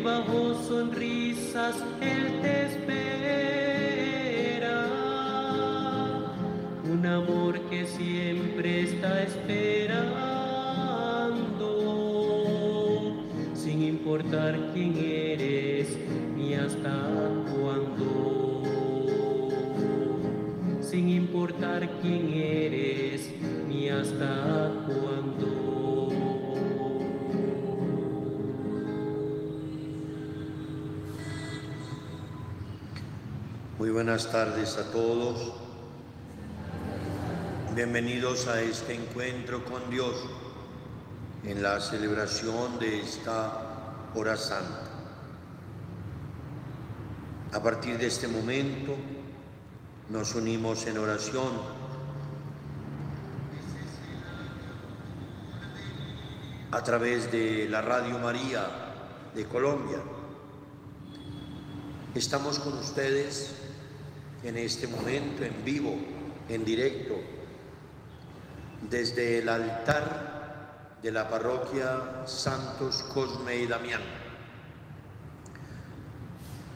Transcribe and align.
bajo 0.00 0.54
sonrisas 0.66 1.76
Él 2.00 2.40
te 2.40 2.66
espera. 2.66 2.96
Un 6.84 7.06
amor 7.06 7.60
que 7.70 7.86
siempre 7.86 8.82
está 8.82 9.22
esperando, 9.22 10.14
sin 13.54 13.82
importar 13.82 14.58
quién 14.72 14.96
eres 14.96 15.23
buenas 34.04 34.30
tardes 34.30 34.76
a 34.76 34.92
todos. 34.92 35.54
Bienvenidos 37.74 38.46
a 38.48 38.60
este 38.60 38.92
encuentro 38.92 39.64
con 39.64 39.88
Dios 39.88 40.14
en 41.42 41.62
la 41.62 41.80
celebración 41.80 42.78
de 42.78 43.00
esta 43.00 44.10
hora 44.14 44.36
santa. 44.36 44.90
A 47.54 47.62
partir 47.62 47.96
de 47.96 48.08
este 48.08 48.28
momento 48.28 48.94
nos 50.10 50.34
unimos 50.34 50.86
en 50.86 50.98
oración. 50.98 51.52
a 56.72 56.82
través 56.82 57.32
de 57.32 57.68
la 57.70 57.80
Radio 57.80 58.18
María 58.18 58.66
de 59.34 59.46
Colombia. 59.46 59.98
Estamos 62.14 62.58
con 62.58 62.74
ustedes 62.74 63.63
en 64.44 64.58
este 64.58 64.86
momento 64.86 65.42
en 65.42 65.64
vivo, 65.64 65.96
en 66.48 66.64
directo, 66.64 67.14
desde 68.90 69.38
el 69.38 69.48
altar 69.48 70.98
de 71.02 71.10
la 71.10 71.28
parroquia 71.28 72.26
Santos 72.26 73.02
Cosme 73.14 73.56
y 73.56 73.66
Damián, 73.66 74.02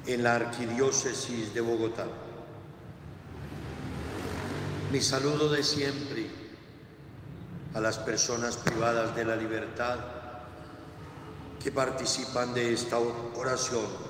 en 0.06 0.22
la 0.22 0.36
arquidiócesis 0.36 1.52
de 1.52 1.60
Bogotá. 1.60 2.06
Mi 4.90 5.02
saludo 5.02 5.50
de 5.50 5.62
siempre 5.62 6.30
a 7.74 7.80
las 7.80 7.98
personas 7.98 8.56
privadas 8.56 9.14
de 9.14 9.26
la 9.26 9.36
libertad 9.36 9.98
que 11.62 11.70
participan 11.70 12.54
de 12.54 12.72
esta 12.72 12.98
oración 12.98 14.07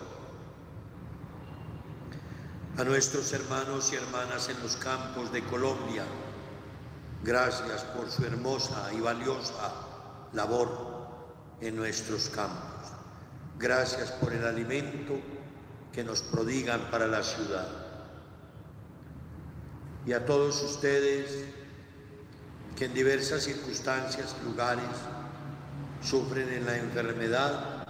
a 2.79 2.84
nuestros 2.84 3.33
hermanos 3.33 3.93
y 3.93 3.97
hermanas 3.97 4.48
en 4.48 4.62
los 4.62 4.77
campos 4.77 5.33
de 5.33 5.43
Colombia. 5.43 6.05
Gracias 7.25 7.83
por 7.83 8.09
su 8.09 8.25
hermosa 8.25 8.93
y 8.97 9.01
valiosa 9.01 9.75
labor 10.33 11.09
en 11.61 11.75
nuestros 11.75 12.29
campos. 12.29 12.93
Gracias 13.59 14.12
por 14.12 14.33
el 14.33 14.47
alimento 14.47 15.19
que 15.93 16.05
nos 16.05 16.23
prodigan 16.23 16.89
para 16.89 17.09
la 17.09 17.25
ciudad. 17.25 17.67
Y 20.06 20.12
a 20.12 20.25
todos 20.25 20.62
ustedes 20.62 21.47
que 22.77 22.84
en 22.84 22.95
diversas 22.95 23.43
circunstancias, 23.43 24.37
lugares, 24.45 24.84
sufren 26.01 26.49
en 26.53 26.65
la 26.65 26.77
enfermedad 26.77 27.84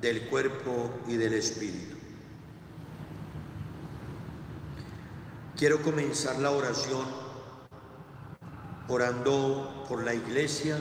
del 0.00 0.28
cuerpo 0.28 1.00
y 1.08 1.16
del 1.16 1.34
espíritu. 1.34 1.93
Quiero 5.56 5.80
comenzar 5.82 6.40
la 6.40 6.50
oración 6.50 7.06
orando 8.88 9.84
por 9.88 10.02
la 10.02 10.12
iglesia, 10.12 10.76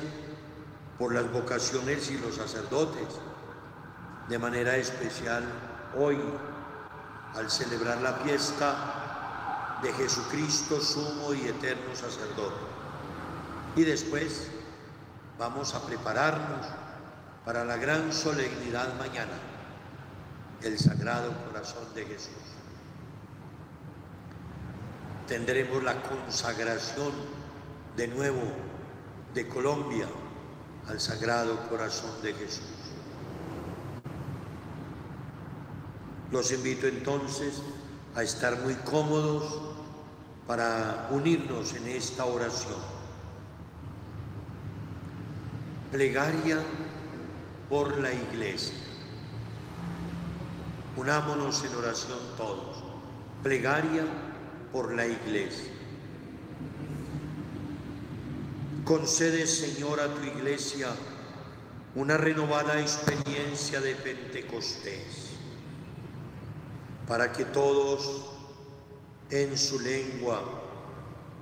por 0.98 1.14
las 1.14 1.32
vocaciones 1.32 2.10
y 2.10 2.18
los 2.18 2.36
sacerdotes, 2.36 3.08
de 4.30 4.40
manera 4.40 4.76
especial 4.78 5.44
hoy, 5.96 6.18
al 7.36 7.52
celebrar 7.52 8.02
la 8.02 8.14
fiesta 8.14 9.80
de 9.84 9.94
Jesucristo, 9.94 10.82
sumo 10.82 11.36
y 11.36 11.48
eterno 11.48 11.96
sacerdote. 11.96 12.66
Y 13.76 13.84
después 13.84 14.48
vamos 15.38 15.76
a 15.76 15.86
prepararnos 15.86 16.66
para 17.46 17.64
la 17.64 17.78
gran 17.78 18.12
solemnidad 18.12 18.98
mañana, 18.98 19.38
el 20.64 20.80
Sagrado 20.80 21.32
Corazón 21.46 21.94
de 21.94 22.06
Jesús 22.06 22.53
tendremos 25.28 25.84
la 25.84 26.02
consagración 26.02 27.12
de 27.96 28.08
nuevo 28.08 28.42
de 29.34 29.48
Colombia 29.48 30.08
al 30.88 31.00
Sagrado 31.00 31.68
Corazón 31.70 32.12
de 32.22 32.34
Jesús. 32.34 32.64
Los 36.32 36.52
invito 36.52 36.88
entonces 36.88 37.62
a 38.16 38.24
estar 38.24 38.60
muy 38.62 38.74
cómodos 38.76 39.62
para 40.48 41.08
unirnos 41.12 41.74
en 41.74 41.88
esta 41.88 42.26
oración. 42.26 42.80
Plegaria 45.92 46.58
por 47.70 47.98
la 48.00 48.12
iglesia. 48.12 48.74
Unámonos 50.98 51.64
en 51.64 51.76
oración 51.76 52.20
todos. 52.36 52.84
Plegaria 53.42 54.06
por 54.74 54.94
la 54.94 55.06
iglesia. 55.06 55.72
Concede, 58.84 59.48
Señor, 59.48 60.02
a 60.02 60.14
tu 60.14 60.24
iglesia 60.24 60.90
una 61.96 62.18
renovada 62.18 62.82
experiencia 62.82 63.80
de 63.80 63.96
Pentecostés, 63.96 65.30
para 67.08 67.32
que 67.32 67.46
todos 67.46 68.32
en 69.30 69.56
su 69.58 69.80
lengua, 69.80 70.42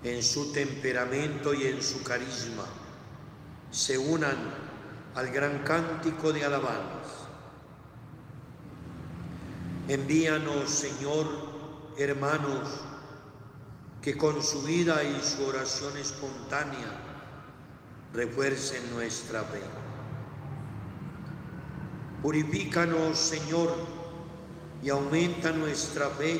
en 0.03 0.21
su 0.21 0.51
temperamento 0.51 1.53
y 1.53 1.67
en 1.67 1.81
su 1.81 2.03
carisma 2.03 2.65
se 3.71 3.97
unan 3.97 4.35
al 5.15 5.31
gran 5.31 5.59
cántico 5.59 6.33
de 6.33 6.43
alabanza. 6.43 7.29
Envíanos, 9.87 10.69
Señor, 10.69 11.27
hermanos, 11.97 12.81
que 14.01 14.17
con 14.17 14.41
su 14.41 14.63
vida 14.63 15.03
y 15.03 15.21
su 15.23 15.45
oración 15.45 15.95
espontánea 15.97 16.87
refuercen 18.13 18.91
nuestra 18.93 19.43
fe. 19.43 19.61
Purifícanos, 22.23 23.17
Señor, 23.17 23.73
y 24.81 24.89
aumenta 24.89 25.51
nuestra 25.51 26.09
fe 26.09 26.39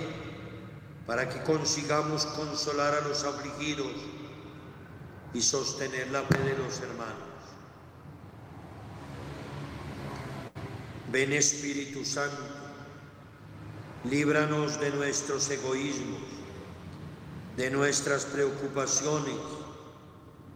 para 1.06 1.30
que 1.30 1.44
consigamos 1.44 2.26
consolar 2.28 2.96
a 2.96 3.08
los 3.08 3.24
afligidos 3.24 3.92
y 5.34 5.42
sostener 5.42 6.10
la 6.12 6.24
fe 6.24 6.40
de 6.40 6.58
los 6.58 6.80
hermanos. 6.82 7.30
Ven 11.12 11.34
Espíritu 11.34 12.06
Santo, 12.06 12.42
líbranos 14.06 14.80
de 14.80 14.92
nuestros 14.92 15.50
egoísmos 15.50 16.31
de 17.62 17.70
nuestras 17.70 18.26
preocupaciones, 18.26 19.36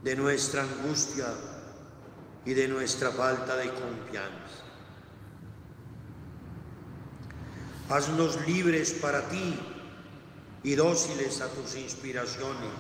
de 0.01 0.16
nuestra 0.16 0.63
angustia 0.63 1.27
y 2.43 2.55
de 2.55 2.67
nuestra 2.67 3.12
falta 3.12 3.56
de 3.57 3.69
confianza. 3.69 4.63
Haznos 7.89 8.47
libres 8.47 8.94
para 8.94 9.21
ti 9.30 9.56
y 10.63 10.74
dóciles 10.74 11.41
a 11.41 11.47
tus 11.50 11.75
inspiraciones, 11.75 12.74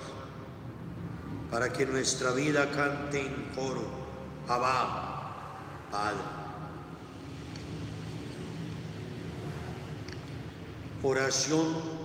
para 1.51 1.71
que 1.71 1.85
nuestra 1.85 2.31
vida 2.31 2.71
cante 2.71 3.27
en 3.27 3.51
coro, 3.53 3.87
Abba, 4.47 5.87
Padre. 5.91 6.17
Oración 11.03 12.04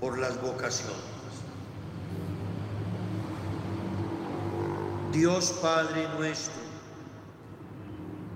por 0.00 0.18
las 0.18 0.40
vocaciones. 0.40 0.96
Dios 5.12 5.58
Padre 5.62 6.06
nuestro, 6.16 6.62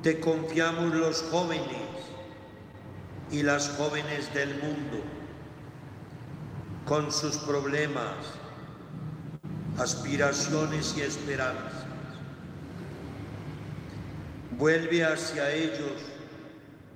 te 0.03 0.19
confiamos 0.19 0.95
los 0.95 1.23
jóvenes 1.31 1.67
y 3.31 3.43
las 3.43 3.69
jóvenes 3.77 4.33
del 4.35 4.61
mundo 4.61 4.99
con 6.85 7.13
sus 7.13 7.37
problemas, 7.37 8.17
aspiraciones 9.79 10.95
y 10.97 11.03
esperanzas. 11.03 11.85
Vuelve 14.59 15.05
hacia 15.05 15.53
ellos 15.53 16.01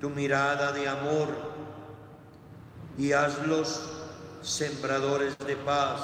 tu 0.00 0.10
mirada 0.10 0.72
de 0.72 0.88
amor 0.88 1.28
y 2.98 3.12
hazlos 3.12 3.95
sembradores 4.46 5.37
de 5.38 5.56
paz 5.56 6.00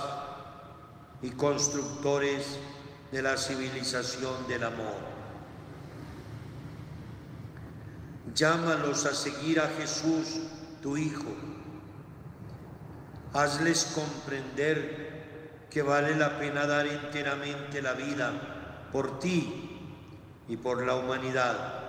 y 1.23 1.31
constructores 1.31 2.59
de 3.13 3.23
la 3.23 3.37
civilización 3.37 4.49
del 4.49 4.65
amor. 4.65 4.97
Llámalos 8.35 9.07
a 9.07 9.15
seguir 9.15 9.61
a 9.61 9.69
Jesús, 9.69 10.41
tu 10.83 10.97
Hijo. 10.97 11.37
Hazles 13.33 13.85
comprender 13.95 15.67
que 15.71 15.83
vale 15.83 16.17
la 16.17 16.39
pena 16.39 16.67
dar 16.67 16.87
enteramente 16.87 17.81
la 17.81 17.93
vida 17.93 18.89
por 18.91 19.21
ti 19.21 19.79
y 20.49 20.57
por 20.57 20.85
la 20.85 20.97
humanidad. 20.97 21.81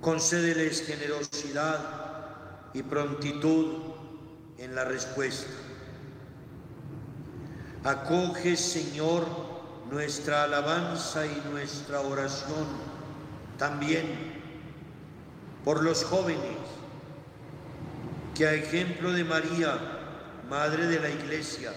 Concédeles 0.00 0.86
generosidad 0.86 2.07
y 2.78 2.82
prontitud 2.84 3.74
en 4.58 4.74
la 4.76 4.84
respuesta. 4.84 5.50
Acoge, 7.82 8.56
Señor, 8.56 9.26
nuestra 9.90 10.44
alabanza 10.44 11.26
y 11.26 11.42
nuestra 11.50 12.00
oración 12.00 12.66
también 13.58 14.06
por 15.64 15.82
los 15.82 16.04
jóvenes 16.04 16.56
que 18.36 18.46
a 18.46 18.54
ejemplo 18.54 19.10
de 19.10 19.24
María, 19.24 19.76
Madre 20.48 20.86
de 20.86 21.00
la 21.00 21.10
Iglesia, 21.10 21.72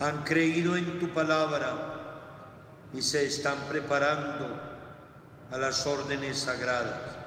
han 0.00 0.24
creído 0.24 0.76
en 0.76 0.98
tu 0.98 1.08
palabra 1.10 2.88
y 2.92 3.00
se 3.00 3.24
están 3.24 3.56
preparando 3.68 4.60
a 5.52 5.58
las 5.58 5.86
órdenes 5.86 6.38
sagradas, 6.38 7.19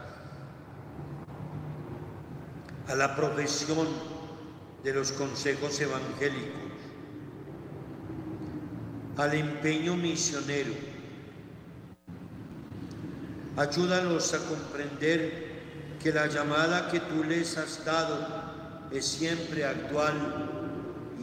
a 2.88 2.96
la 2.96 3.16
profesión 3.16 3.88
de 4.84 4.94
los 4.94 5.12
consejos 5.12 5.80
evangélicos, 5.80 6.62
al 9.18 9.34
empeño 9.34 9.96
misionero 9.96 10.74
Ayúdanos 13.56 14.34
a 14.34 14.40
comprender 14.40 15.46
que 16.02 16.12
la 16.12 16.26
llamada 16.26 16.90
que 16.90 17.00
tú 17.00 17.24
les 17.24 17.56
has 17.56 17.86
dado 17.86 18.28
es 18.92 19.06
siempre 19.06 19.64
actual 19.64 20.16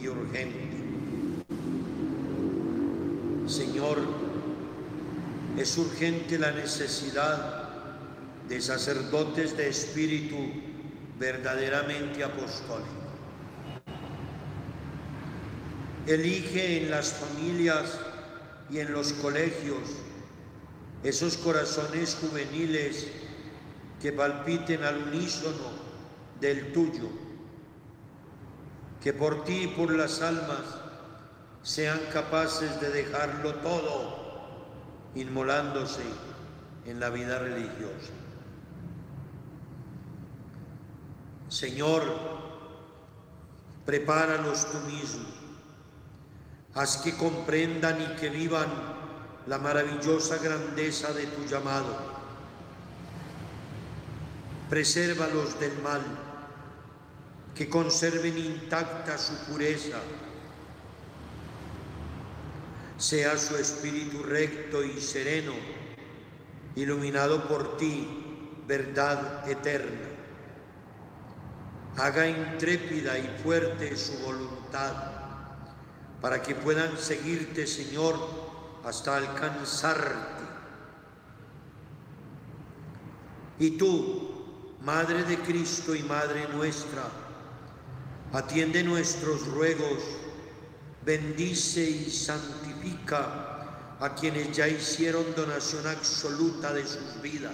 y 0.01 0.07
urgente. 0.07 0.69
Señor, 3.47 3.97
es 5.57 5.77
urgente 5.77 6.39
la 6.39 6.51
necesidad 6.51 7.69
de 8.47 8.61
sacerdotes 8.61 9.57
de 9.57 9.67
espíritu 9.67 10.37
verdaderamente 11.21 12.23
apostólico. 12.23 12.89
Elige 16.07 16.81
en 16.81 16.89
las 16.89 17.13
familias 17.13 17.99
y 18.71 18.79
en 18.79 18.91
los 18.91 19.13
colegios 19.13 19.83
esos 21.03 21.37
corazones 21.37 22.17
juveniles 22.19 23.07
que 24.01 24.11
palpiten 24.11 24.83
al 24.83 24.97
unísono 24.97 25.69
del 26.39 26.73
tuyo, 26.73 27.09
que 29.03 29.13
por 29.13 29.43
ti 29.43 29.65
y 29.65 29.67
por 29.67 29.93
las 29.93 30.23
almas 30.23 30.63
sean 31.61 31.99
capaces 32.11 32.81
de 32.81 32.89
dejarlo 32.89 33.53
todo 33.55 34.21
inmolándose 35.13 36.01
en 36.87 36.99
la 36.99 37.11
vida 37.11 37.37
religiosa. 37.37 38.20
Señor, 41.51 42.03
prepáralos 43.85 44.71
tú 44.71 44.77
mismo, 44.89 45.25
haz 46.73 46.95
que 46.95 47.17
comprendan 47.17 48.01
y 48.01 48.15
que 48.15 48.29
vivan 48.29 48.69
la 49.47 49.57
maravillosa 49.57 50.37
grandeza 50.37 51.11
de 51.11 51.25
tu 51.25 51.43
llamado. 51.43 51.93
Presérvalos 54.69 55.59
del 55.59 55.77
mal, 55.81 56.01
que 57.53 57.69
conserven 57.69 58.37
intacta 58.37 59.17
su 59.17 59.35
pureza. 59.51 59.99
Sea 62.97 63.37
su 63.37 63.57
espíritu 63.57 64.23
recto 64.23 64.85
y 64.85 65.01
sereno, 65.01 65.51
iluminado 66.77 67.45
por 67.49 67.75
ti, 67.75 68.07
verdad 68.65 69.49
eterna. 69.49 70.10
Haga 71.97 72.27
intrépida 72.27 73.17
y 73.17 73.27
fuerte 73.43 73.95
su 73.97 74.17
voluntad, 74.19 74.93
para 76.21 76.41
que 76.41 76.55
puedan 76.55 76.97
seguirte, 76.97 77.67
Señor, 77.67 78.15
hasta 78.85 79.17
alcanzarte. 79.17 80.43
Y 83.59 83.71
tú, 83.71 84.31
Madre 84.81 85.23
de 85.23 85.37
Cristo 85.37 85.93
y 85.93 86.01
Madre 86.01 86.47
nuestra, 86.47 87.03
atiende 88.33 88.83
nuestros 88.83 89.45
ruegos, 89.47 90.01
bendice 91.05 91.81
y 91.81 92.09
santifica 92.09 93.97
a 93.99 94.15
quienes 94.15 94.51
ya 94.51 94.67
hicieron 94.67 95.35
donación 95.35 95.85
absoluta 95.85 96.73
de 96.73 96.87
sus 96.87 97.21
vidas. 97.21 97.53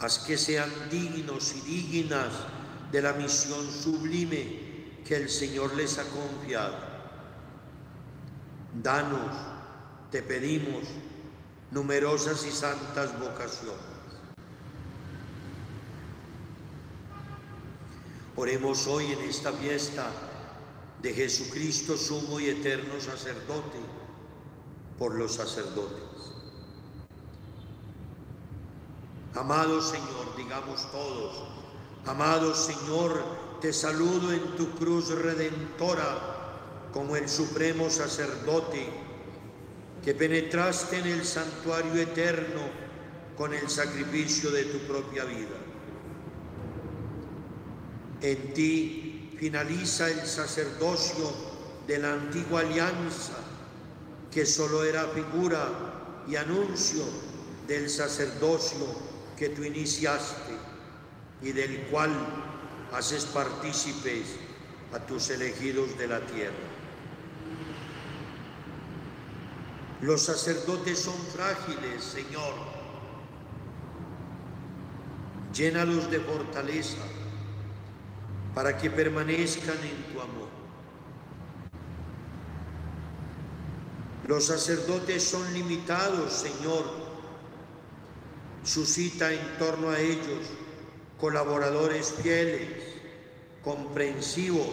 Haz 0.00 0.18
que 0.20 0.36
sean 0.36 0.70
dignos 0.90 1.54
y 1.54 1.60
dignas 1.60 2.32
de 2.90 3.02
la 3.02 3.12
misión 3.12 3.70
sublime 3.70 5.00
que 5.06 5.16
el 5.16 5.28
Señor 5.28 5.74
les 5.74 5.98
ha 5.98 6.04
confiado 6.04 6.94
Danos, 8.82 9.36
te 10.10 10.20
pedimos, 10.20 10.82
numerosas 11.70 12.44
y 12.44 12.50
santas 12.50 13.18
vocaciones. 13.20 13.78
Oremos 18.34 18.88
hoy 18.88 19.12
en 19.12 19.20
esta 19.20 19.52
fiesta 19.52 20.10
de 21.00 21.14
Jesucristo, 21.14 21.96
sumo 21.96 22.40
y 22.40 22.48
eterno 22.48 23.00
sacerdote, 23.00 23.78
por 24.98 25.14
los 25.14 25.34
sacerdotes. 25.34 26.13
Amado 29.34 29.82
Señor, 29.82 30.36
digamos 30.36 30.88
todos, 30.92 31.42
amado 32.06 32.54
Señor, 32.54 33.20
te 33.60 33.72
saludo 33.72 34.32
en 34.32 34.54
tu 34.56 34.70
cruz 34.76 35.08
redentora 35.08 36.90
como 36.92 37.16
el 37.16 37.28
supremo 37.28 37.90
sacerdote, 37.90 38.86
que 40.04 40.14
penetraste 40.14 40.98
en 41.00 41.06
el 41.06 41.24
santuario 41.24 42.00
eterno 42.00 42.60
con 43.36 43.52
el 43.52 43.68
sacrificio 43.68 44.52
de 44.52 44.66
tu 44.66 44.78
propia 44.86 45.24
vida. 45.24 45.58
En 48.20 48.54
ti 48.54 49.34
finaliza 49.36 50.10
el 50.10 50.24
sacerdocio 50.26 51.32
de 51.88 51.98
la 51.98 52.12
antigua 52.12 52.60
alianza, 52.60 53.34
que 54.30 54.46
solo 54.46 54.84
era 54.84 55.08
figura 55.08 56.22
y 56.28 56.36
anuncio 56.36 57.02
del 57.66 57.90
sacerdocio 57.90 59.13
que 59.36 59.48
tú 59.50 59.64
iniciaste 59.64 60.52
y 61.42 61.52
del 61.52 61.82
cual 61.88 62.10
haces 62.92 63.24
partícipes 63.26 64.36
a 64.92 64.98
tus 65.00 65.30
elegidos 65.30 65.98
de 65.98 66.08
la 66.08 66.20
tierra. 66.20 66.54
Los 70.00 70.22
sacerdotes 70.22 70.98
son 70.98 71.18
frágiles, 71.34 72.04
Señor. 72.04 72.54
Llénalos 75.52 76.10
de 76.10 76.20
fortaleza 76.20 76.98
para 78.54 78.76
que 78.76 78.90
permanezcan 78.90 79.78
en 79.78 80.12
tu 80.12 80.20
amor. 80.20 80.48
Los 84.26 84.46
sacerdotes 84.46 85.22
son 85.22 85.52
limitados, 85.52 86.32
Señor. 86.32 87.03
Suscita 88.64 89.30
en 89.30 89.58
torno 89.58 89.90
a 89.90 90.00
ellos 90.00 90.48
colaboradores 91.20 92.14
fieles, 92.22 92.70
comprensivos, 93.62 94.66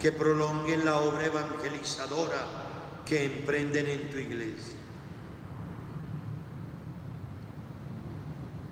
que 0.00 0.12
prolonguen 0.12 0.84
la 0.84 0.98
obra 0.98 1.26
evangelizadora 1.26 2.46
que 3.04 3.24
emprenden 3.24 3.86
en 3.86 4.10
tu 4.10 4.18
iglesia. 4.18 4.76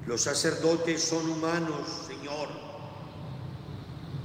Los 0.07 0.23
sacerdotes 0.23 1.03
son 1.03 1.29
humanos, 1.29 2.07
Señor. 2.07 2.49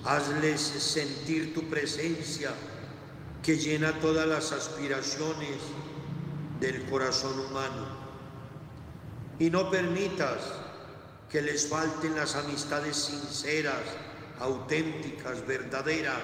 Hazles 0.05 0.61
sentir 0.61 1.53
tu 1.53 1.69
presencia 1.69 2.51
que 3.43 3.57
llena 3.57 3.99
todas 3.99 4.27
las 4.27 4.51
aspiraciones 4.53 5.57
del 6.59 6.83
corazón 6.89 7.38
humano 7.39 7.99
y 9.39 9.50
no 9.50 9.72
permitas 9.72 10.38
que 11.29 11.41
les 11.41 11.67
falten 11.67 12.15
las 12.15 12.36
amistades 12.36 12.98
sinceras, 12.98 13.84
auténticas, 14.39 15.46
verdaderas, 15.48 16.22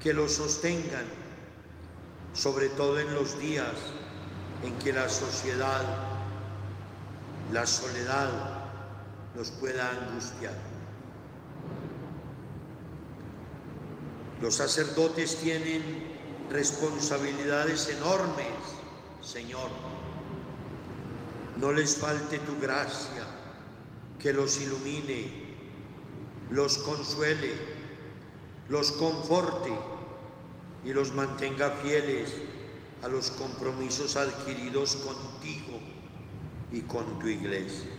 que 0.00 0.12
los 0.12 0.32
sostengan, 0.32 1.06
sobre 2.34 2.68
todo 2.70 2.98
en 2.98 3.14
los 3.14 3.38
días 3.38 3.74
en 4.64 4.76
que 4.78 4.92
la 4.92 5.08
sociedad, 5.08 5.82
la 7.52 7.66
soledad 7.66 8.30
nos 9.34 9.50
pueda 9.52 9.90
angustiar. 9.90 10.54
Los 14.40 14.54
sacerdotes 14.56 15.36
tienen 15.36 15.82
responsabilidades 16.50 17.88
enormes, 17.88 18.46
Señor. 19.22 19.68
No 21.60 21.72
les 21.72 21.96
falte 21.96 22.38
tu 22.38 22.58
gracia, 22.58 23.26
que 24.18 24.32
los 24.32 24.60
ilumine, 24.60 25.30
los 26.50 26.78
consuele, 26.78 27.52
los 28.70 28.92
conforte 28.92 29.70
y 30.84 30.92
los 30.94 31.12
mantenga 31.12 31.70
fieles 31.82 32.32
a 33.02 33.08
los 33.08 33.30
compromisos 33.32 34.16
adquiridos 34.16 34.96
contigo 34.96 35.78
y 36.72 36.80
con 36.82 37.18
tu 37.18 37.28
iglesia. 37.28 37.90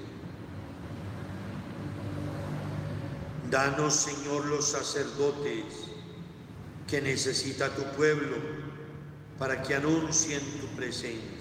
Danos, 3.52 3.94
Señor, 3.96 4.46
los 4.46 4.70
sacerdotes 4.70 5.66
que 6.88 7.02
necesita 7.02 7.70
tu 7.76 7.84
pueblo 7.96 8.38
para 9.38 9.62
que 9.62 9.76
anuncien 9.76 10.42
tu 10.60 10.68
presencia. 10.76 11.41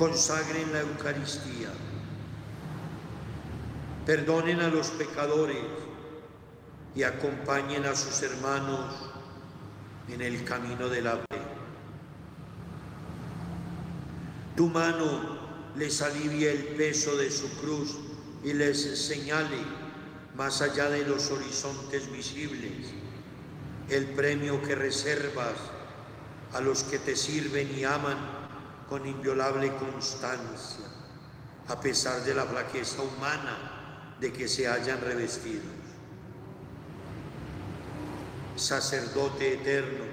Consagren 0.00 0.72
la 0.72 0.80
Eucaristía. 0.80 1.68
Perdonen 4.06 4.60
a 4.60 4.68
los 4.68 4.88
pecadores 4.92 5.62
y 6.94 7.02
acompañen 7.02 7.84
a 7.84 7.94
sus 7.94 8.22
hermanos 8.22 8.94
en 10.08 10.22
el 10.22 10.42
camino 10.44 10.88
de 10.88 11.02
la 11.02 11.16
fe. 11.16 11.38
Tu 14.56 14.68
mano 14.68 15.38
les 15.76 16.00
alivie 16.00 16.50
el 16.50 16.64
peso 16.76 17.14
de 17.18 17.30
su 17.30 17.50
cruz 17.60 17.98
y 18.42 18.54
les 18.54 18.80
señale 19.06 19.58
más 20.34 20.62
allá 20.62 20.88
de 20.88 21.04
los 21.04 21.30
horizontes 21.30 22.10
visibles 22.10 22.88
el 23.90 24.06
premio 24.06 24.62
que 24.62 24.74
reservas 24.74 25.58
a 26.54 26.60
los 26.62 26.84
que 26.84 26.98
te 26.98 27.14
sirven 27.14 27.70
y 27.76 27.84
aman 27.84 28.39
con 28.90 29.06
inviolable 29.06 29.72
constancia, 29.76 30.84
a 31.68 31.80
pesar 31.80 32.24
de 32.24 32.34
la 32.34 32.44
flaqueza 32.44 33.00
humana 33.00 34.16
de 34.20 34.32
que 34.32 34.48
se 34.48 34.66
hayan 34.66 35.00
revestidos. 35.00 35.64
Sacerdote 38.56 39.54
eterno, 39.54 40.04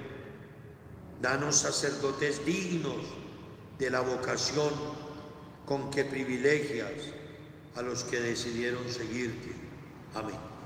danos 1.20 1.56
sacerdotes 1.56 2.46
dignos 2.46 3.04
de 3.80 3.90
la 3.90 4.00
vocación 4.00 4.70
con 5.66 5.90
que 5.90 6.04
privilegias 6.04 6.92
a 7.74 7.82
los 7.82 8.04
que 8.04 8.20
decidieron 8.20 8.88
seguirte. 8.88 9.50
Amén. 10.14 10.57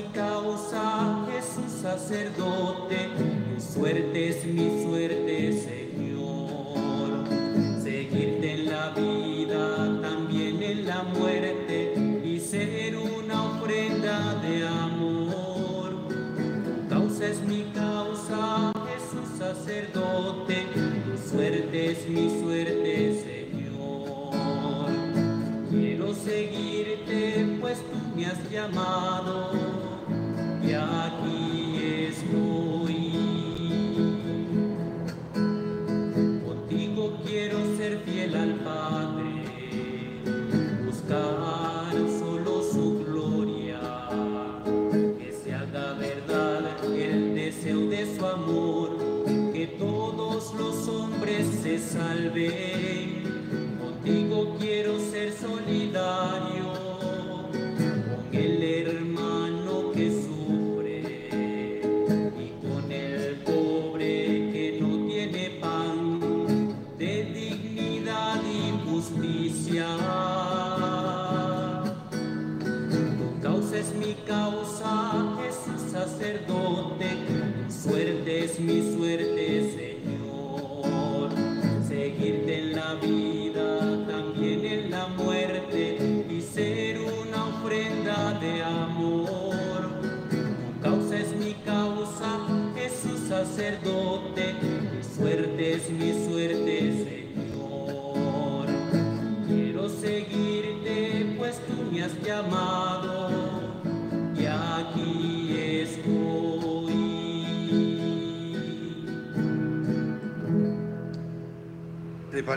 es 0.00 0.06
mi 0.06 0.12
causa, 0.12 1.26
Jesús 1.30 1.72
sacerdote, 1.82 3.08
tu 3.16 3.60
suerte 3.60 4.28
es 4.28 4.44
mi 4.46 4.82
suerte, 4.82 5.52
Señor. 5.52 7.24
Seguirte 7.82 8.52
en 8.52 8.66
la 8.66 8.90
vida, 8.90 10.00
también 10.02 10.62
en 10.62 10.86
la 10.86 11.02
muerte, 11.02 11.94
y 12.24 12.38
ser 12.40 12.96
una 12.96 13.44
ofrenda 13.44 14.34
de 14.42 14.66
amor. 14.66 16.08
Tu 16.64 16.88
causa 16.88 17.26
es 17.26 17.40
mi 17.42 17.64
causa, 17.74 18.72
Jesús 18.88 19.38
sacerdote, 19.38 20.66
tu 21.04 21.30
suerte 21.30 21.92
es 21.92 22.08
mi 22.08 22.30
suerte, 22.40 23.22
Señor. 23.24 23.50
Quiero 25.70 26.14
seguirte, 26.14 27.58
pues 27.60 27.78
tú 27.78 27.98
me 28.16 28.26
has 28.26 28.50
llamado, 28.50 29.39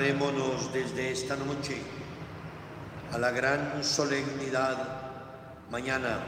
Desde 0.03 1.13
esta 1.13 1.37
noche 1.37 1.77
a 3.13 3.17
la 3.17 3.31
gran 3.31 3.81
solemnidad 3.85 4.75
mañana, 5.71 6.19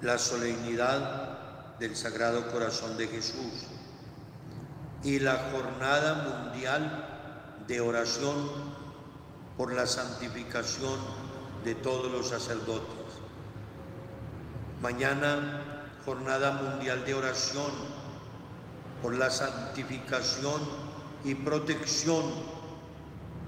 la 0.00 0.16
solemnidad 0.16 1.76
del 1.80 1.96
Sagrado 1.96 2.52
Corazón 2.52 2.96
de 2.96 3.08
Jesús 3.08 3.66
y 5.02 5.18
la 5.18 5.50
jornada 5.50 6.44
mundial 6.44 7.64
de 7.66 7.80
oración 7.80 8.48
por 9.56 9.72
la 9.72 9.84
santificación 9.84 11.00
de 11.64 11.74
todos 11.74 12.12
los 12.12 12.28
sacerdotes. 12.28 13.18
Mañana, 14.80 15.90
jornada 16.04 16.52
mundial 16.52 17.04
de 17.04 17.14
oración 17.14 17.72
por 19.02 19.16
la 19.16 19.30
santificación 19.30 20.83
y 21.24 21.34
protección 21.34 22.22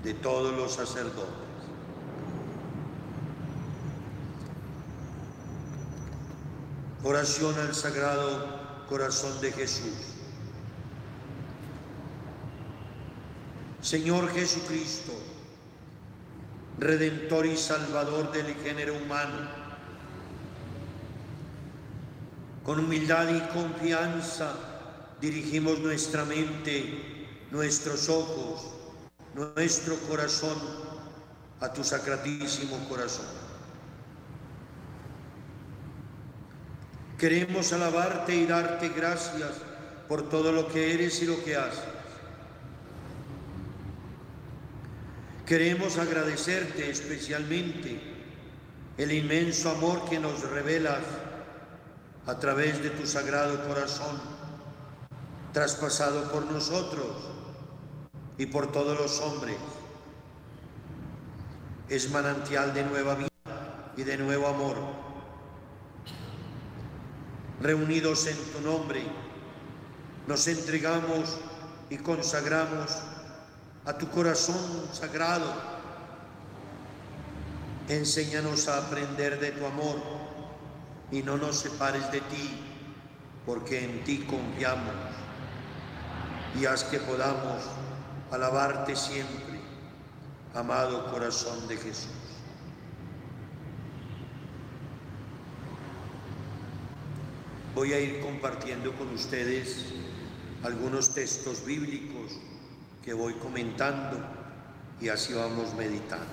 de 0.03 0.15
todos 0.15 0.57
los 0.57 0.73
sacerdotes. 0.73 1.47
Oración 7.05 7.55
al 7.59 7.75
Sagrado 7.75 8.85
Corazón 8.89 9.41
de 9.41 9.53
Jesús. 9.53 9.93
Señor 13.81 14.33
Jesucristo, 14.33 15.13
Redentor 16.79 17.47
y 17.47 17.57
Salvador 17.57 18.33
del 18.33 18.55
género 18.57 18.95
humano, 18.97 19.49
con 22.65 22.81
humildad 22.81 23.29
y 23.29 23.41
confianza 23.53 24.57
dirigimos 25.21 25.79
nuestra 25.79 26.25
mente, 26.25 27.16
nuestros 27.51 28.09
ojos, 28.09 28.67
nuestro 29.35 29.97
corazón 30.09 30.57
a 31.61 31.73
tu 31.73 31.85
sacratísimo 31.85 32.77
corazón. 32.89 33.27
Queremos 37.19 37.73
alabarte 37.73 38.35
y 38.35 38.47
darte 38.47 38.91
gracias 38.91 39.53
por 40.09 40.29
todo 40.29 40.53
lo 40.53 40.69
que 40.69 40.93
eres 40.93 41.23
y 41.23 41.27
lo 41.27 41.43
que 41.43 41.57
haces. 41.57 41.85
Queremos 45.47 45.97
agradecerte 45.97 46.91
especialmente 46.91 48.01
el 48.99 49.13
inmenso 49.13 49.71
amor 49.71 50.09
que 50.09 50.19
nos 50.19 50.43
revelas 50.43 51.05
a 52.27 52.39
través 52.39 52.83
de 52.83 52.91
tu 52.91 53.07
sagrado 53.07 53.67
corazón, 53.67 54.21
traspasado 55.53 56.31
por 56.33 56.45
nosotros 56.51 57.36
y 58.39 58.47
por 58.47 58.73
todos 58.73 58.99
los 58.99 59.21
hombres. 59.21 59.57
Es 61.89 62.11
manantial 62.11 62.75
de 62.75 62.85
nueva 62.85 63.15
vida 63.15 63.29
y 63.97 64.03
de 64.03 64.17
nuevo 64.19 64.49
amor. 64.49 64.77
Reunidos 67.61 68.27
en 68.27 68.37
tu 68.53 68.61
nombre, 68.61 69.03
nos 70.27 70.47
entregamos 70.49 71.39
y 71.89 71.97
consagramos 71.99 72.99
a 73.85 73.97
tu 73.97 74.09
corazón 74.11 74.89
sagrado. 74.93 75.77
Enséñanos 77.89 78.67
a 78.69 78.79
aprender 78.79 79.39
de 79.39 79.53
tu 79.53 79.65
amor 79.65 80.03
y 81.13 81.23
no 81.23 81.37
nos 81.37 81.61
separes 81.61 82.11
de 82.11 82.21
ti, 82.21 82.61
porque 83.47 83.85
en 83.85 84.03
ti 84.05 84.27
confiamos. 84.29 84.95
Y 86.61 86.67
haz 86.67 86.83
que 86.85 86.99
podamos 86.99 87.63
alabarte 88.31 88.97
siempre, 88.97 89.61
amado 90.55 91.11
corazón 91.11 91.67
de 91.69 91.77
Jesús. 91.77 92.11
Voy 97.75 97.93
a 97.93 98.01
ir 98.01 98.21
compartiendo 98.21 98.93
con 98.95 99.13
ustedes 99.13 99.85
algunos 100.63 101.13
textos 101.13 101.65
bíblicos 101.65 102.33
que 103.05 103.13
voy 103.13 103.35
comentando 103.35 104.19
y 105.01 105.09
así 105.09 105.35
vamos 105.35 105.75
meditando. 105.75 106.25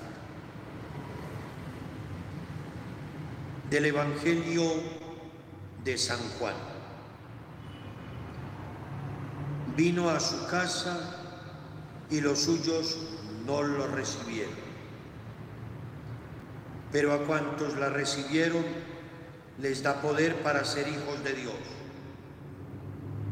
Del 3.69 3.85
Evangelio 3.85 4.63
de 5.83 5.97
San 5.97 6.19
Juan. 6.39 6.55
Vino 9.75 10.09
a 10.09 10.19
su 10.19 10.47
casa 10.47 11.22
y 12.09 12.21
los 12.21 12.39
suyos 12.39 12.97
no 13.45 13.63
lo 13.63 13.87
recibieron. 13.87 14.53
Pero 16.91 17.13
a 17.13 17.25
cuantos 17.25 17.75
la 17.77 17.89
recibieron, 17.89 18.63
les 19.59 19.81
da 19.83 20.01
poder 20.01 20.41
para 20.43 20.63
ser 20.65 20.87
hijos 20.87 21.23
de 21.23 21.33
Dios, 21.33 21.55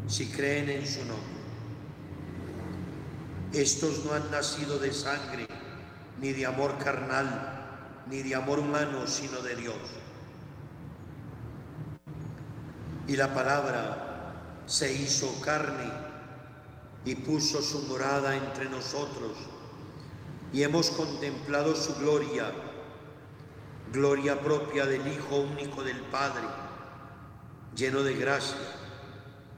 si 0.07 0.27
creen 0.27 0.69
en 0.69 0.87
su 0.87 0.99
nombre. 0.99 1.41
Estos 3.53 4.05
no 4.05 4.13
han 4.13 4.31
nacido 4.31 4.79
de 4.79 4.93
sangre, 4.93 5.47
ni 6.19 6.33
de 6.33 6.45
amor 6.45 6.77
carnal, 6.77 8.03
ni 8.09 8.23
de 8.23 8.35
amor 8.35 8.59
humano, 8.59 9.07
sino 9.07 9.41
de 9.41 9.55
Dios. 9.55 9.75
Y 13.07 13.15
la 13.15 13.33
palabra 13.33 14.33
se 14.65 14.93
hizo 14.93 15.39
carne 15.41 16.10
y 17.05 17.15
puso 17.15 17.61
su 17.61 17.81
morada 17.83 18.35
entre 18.35 18.69
nosotros, 18.69 19.31
y 20.53 20.63
hemos 20.63 20.89
contemplado 20.91 21.75
su 21.75 21.95
gloria, 21.95 22.51
gloria 23.91 24.39
propia 24.39 24.85
del 24.85 25.07
Hijo 25.07 25.37
único 25.37 25.83
del 25.83 25.99
Padre, 26.01 26.43
lleno 27.75 28.03
de 28.03 28.15
gracia 28.15 28.57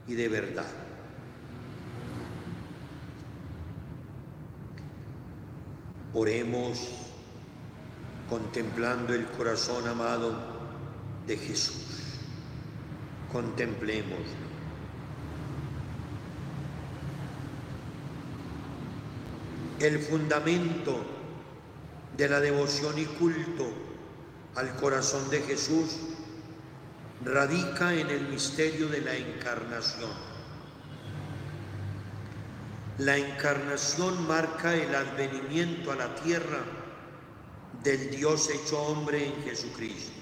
y 0.06 0.14
de 0.14 0.28
verdad. 0.28 0.70
Oremos 6.14 6.90
contemplando 8.30 9.12
el 9.12 9.26
corazón 9.26 9.86
amado 9.88 10.32
de 11.26 11.36
Jesús. 11.36 12.18
Contemplemos. 13.32 14.20
El 19.80 19.98
fundamento 19.98 21.04
de 22.16 22.28
la 22.28 22.40
devoción 22.40 22.98
y 22.98 23.04
culto 23.04 23.66
al 24.54 24.74
corazón 24.76 25.28
de 25.30 25.40
Jesús 25.42 25.98
radica 27.24 27.92
en 27.94 28.08
el 28.10 28.28
misterio 28.28 28.88
de 28.88 29.00
la 29.00 29.16
encarnación. 29.16 30.10
La 32.98 33.16
encarnación 33.16 34.26
marca 34.28 34.74
el 34.74 34.94
advenimiento 34.94 35.90
a 35.90 35.96
la 35.96 36.14
tierra 36.14 36.60
del 37.82 38.10
Dios 38.10 38.48
hecho 38.50 38.80
hombre 38.80 39.26
en 39.26 39.42
Jesucristo, 39.42 40.12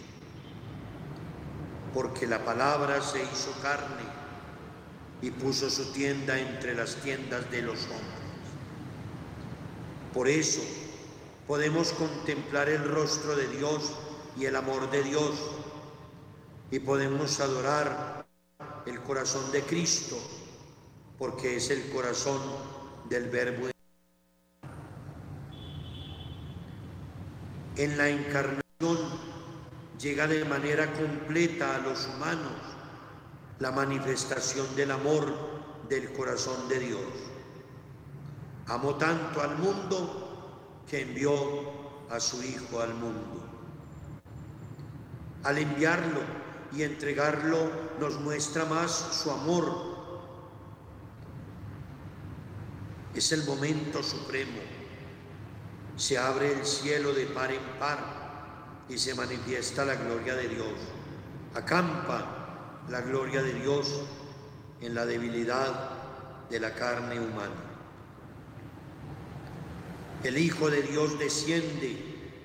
porque 1.92 2.26
la 2.26 2.42
palabra 2.42 3.02
se 3.02 3.22
hizo 3.22 3.52
carne 3.60 4.04
y 5.20 5.30
puso 5.30 5.68
su 5.68 5.92
tienda 5.92 6.38
entre 6.38 6.74
las 6.74 6.96
tiendas 6.96 7.50
de 7.50 7.60
los 7.60 7.84
hombres. 7.84 8.21
Por 10.12 10.28
eso 10.28 10.60
podemos 11.46 11.92
contemplar 11.92 12.68
el 12.68 12.84
rostro 12.84 13.34
de 13.34 13.48
Dios 13.48 13.92
y 14.36 14.44
el 14.44 14.56
amor 14.56 14.90
de 14.90 15.02
Dios 15.02 15.32
y 16.70 16.78
podemos 16.78 17.40
adorar 17.40 18.26
el 18.86 19.00
corazón 19.02 19.50
de 19.52 19.62
Cristo 19.62 20.18
porque 21.18 21.56
es 21.56 21.70
el 21.70 21.90
corazón 21.90 22.40
del 23.08 23.30
verbo. 23.30 23.68
En 27.76 27.96
la 27.96 28.08
encarnación 28.08 28.62
llega 29.98 30.26
de 30.26 30.44
manera 30.44 30.92
completa 30.92 31.76
a 31.76 31.78
los 31.78 32.06
humanos 32.06 32.52
la 33.60 33.70
manifestación 33.70 34.74
del 34.74 34.90
amor 34.90 35.32
del 35.88 36.12
corazón 36.12 36.68
de 36.68 36.80
Dios. 36.80 37.31
Amó 38.66 38.94
tanto 38.96 39.40
al 39.40 39.58
mundo 39.58 40.82
que 40.88 41.02
envió 41.02 41.34
a 42.10 42.20
su 42.20 42.42
Hijo 42.42 42.80
al 42.80 42.94
mundo. 42.94 43.42
Al 45.44 45.58
enviarlo 45.58 46.20
y 46.72 46.82
entregarlo 46.82 47.70
nos 47.98 48.20
muestra 48.20 48.64
más 48.64 48.90
su 48.90 49.30
amor 49.30 49.92
Es 53.14 53.30
el 53.32 53.44
momento 53.44 54.02
supremo. 54.02 54.60
Se 55.96 56.16
abre 56.16 56.52
el 56.52 56.64
cielo 56.64 57.12
de 57.12 57.26
par 57.26 57.52
en 57.52 57.62
par 57.78 57.98
y 58.88 58.96
se 58.96 59.14
manifiesta 59.14 59.84
la 59.84 59.96
gloria 59.96 60.34
de 60.34 60.48
Dios. 60.48 60.72
Acampa 61.54 62.84
la 62.88 63.02
gloria 63.02 63.42
de 63.42 63.52
Dios 63.52 64.00
en 64.80 64.94
la 64.94 65.04
debilidad 65.04 65.90
de 66.48 66.58
la 66.58 66.74
carne 66.74 67.20
humana. 67.20 67.71
El 70.24 70.38
Hijo 70.38 70.70
de 70.70 70.82
Dios 70.82 71.18
desciende 71.18 71.96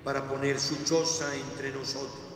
para 0.02 0.28
poner 0.28 0.58
su 0.58 0.82
choza 0.84 1.32
entre 1.36 1.70
nosotros. 1.70 2.28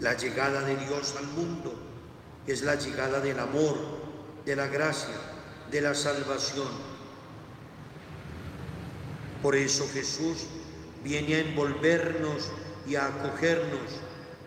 La 0.00 0.16
llegada 0.16 0.62
de 0.62 0.76
Dios 0.76 1.14
al 1.16 1.26
mundo 1.28 1.74
es 2.46 2.62
la 2.62 2.74
llegada 2.74 3.20
del 3.20 3.38
amor, 3.38 3.76
de 4.44 4.56
la 4.56 4.66
gracia, 4.66 5.14
de 5.70 5.80
la 5.80 5.94
salvación. 5.94 6.68
Por 9.42 9.54
eso 9.54 9.86
Jesús 9.92 10.46
viene 11.04 11.36
a 11.36 11.40
envolvernos 11.40 12.50
y 12.86 12.96
a 12.96 13.06
acogernos 13.06 14.00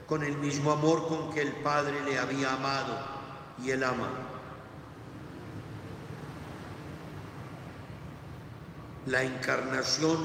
con 0.07 0.23
el 0.23 0.37
mismo 0.37 0.71
amor 0.71 1.07
con 1.07 1.31
que 1.31 1.41
el 1.41 1.51
Padre 1.57 2.03
le 2.03 2.19
había 2.19 2.53
amado 2.53 2.97
y 3.63 3.71
él 3.71 3.83
ama. 3.83 4.22
La 9.07 9.23
encarnación 9.23 10.17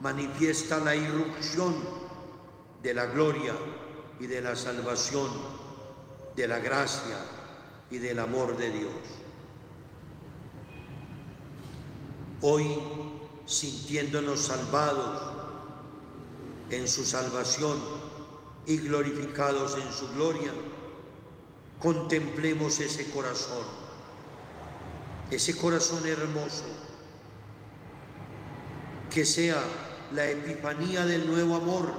manifiesta 0.00 0.78
la 0.78 0.94
irrupción 0.94 1.74
de 2.82 2.94
la 2.94 3.06
gloria 3.06 3.54
y 4.20 4.26
de 4.26 4.40
la 4.40 4.54
salvación 4.54 5.28
de 6.36 6.46
la 6.46 6.58
gracia 6.60 7.16
y 7.90 7.98
del 7.98 8.20
amor 8.20 8.56
de 8.56 8.70
Dios. 8.70 8.92
Hoy, 12.40 12.78
sintiéndonos 13.46 14.40
salvados 14.40 15.32
en 16.70 16.86
su 16.86 17.04
salvación 17.04 17.78
y 18.66 18.76
glorificados 18.76 19.76
en 19.76 19.92
su 19.92 20.08
gloria, 20.14 20.52
contemplemos 21.80 22.78
ese 22.78 23.10
corazón 23.10 23.88
ese 25.30 25.56
corazón 25.56 26.06
hermoso, 26.06 26.64
que 29.18 29.24
sea 29.24 29.60
la 30.14 30.30
epifanía 30.30 31.04
del 31.04 31.26
nuevo 31.26 31.56
amor, 31.56 31.92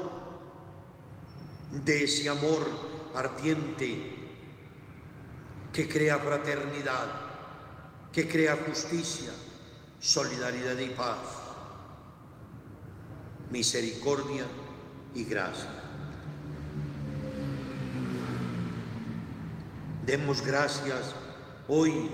de 1.84 2.06
ese 2.06 2.30
amor 2.30 2.66
ardiente 3.14 4.16
que 5.74 5.90
crea 5.90 6.18
fraternidad, 6.18 7.08
que 8.14 8.26
crea 8.26 8.58
justicia, 8.66 9.34
solidaridad 10.00 10.78
y 10.78 10.92
paz, 10.92 11.18
misericordia 13.52 14.46
y 15.14 15.26
gracia. 15.26 15.84
Demos 20.06 20.42
gracias 20.42 21.14
hoy 21.68 22.10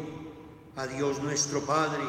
a 0.76 0.88
Dios 0.88 1.22
nuestro 1.22 1.62
Padre, 1.64 2.02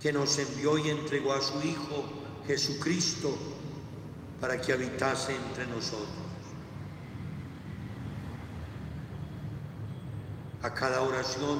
que 0.00 0.12
nos 0.12 0.38
envió 0.38 0.78
y 0.78 0.88
entregó 0.88 1.32
a 1.32 1.42
su 1.42 1.60
Hijo 1.62 2.04
Jesucristo 2.46 3.36
para 4.40 4.60
que 4.60 4.72
habitase 4.72 5.36
entre 5.36 5.66
nosotros. 5.66 6.08
A 10.62 10.72
cada 10.74 11.02
oración 11.02 11.58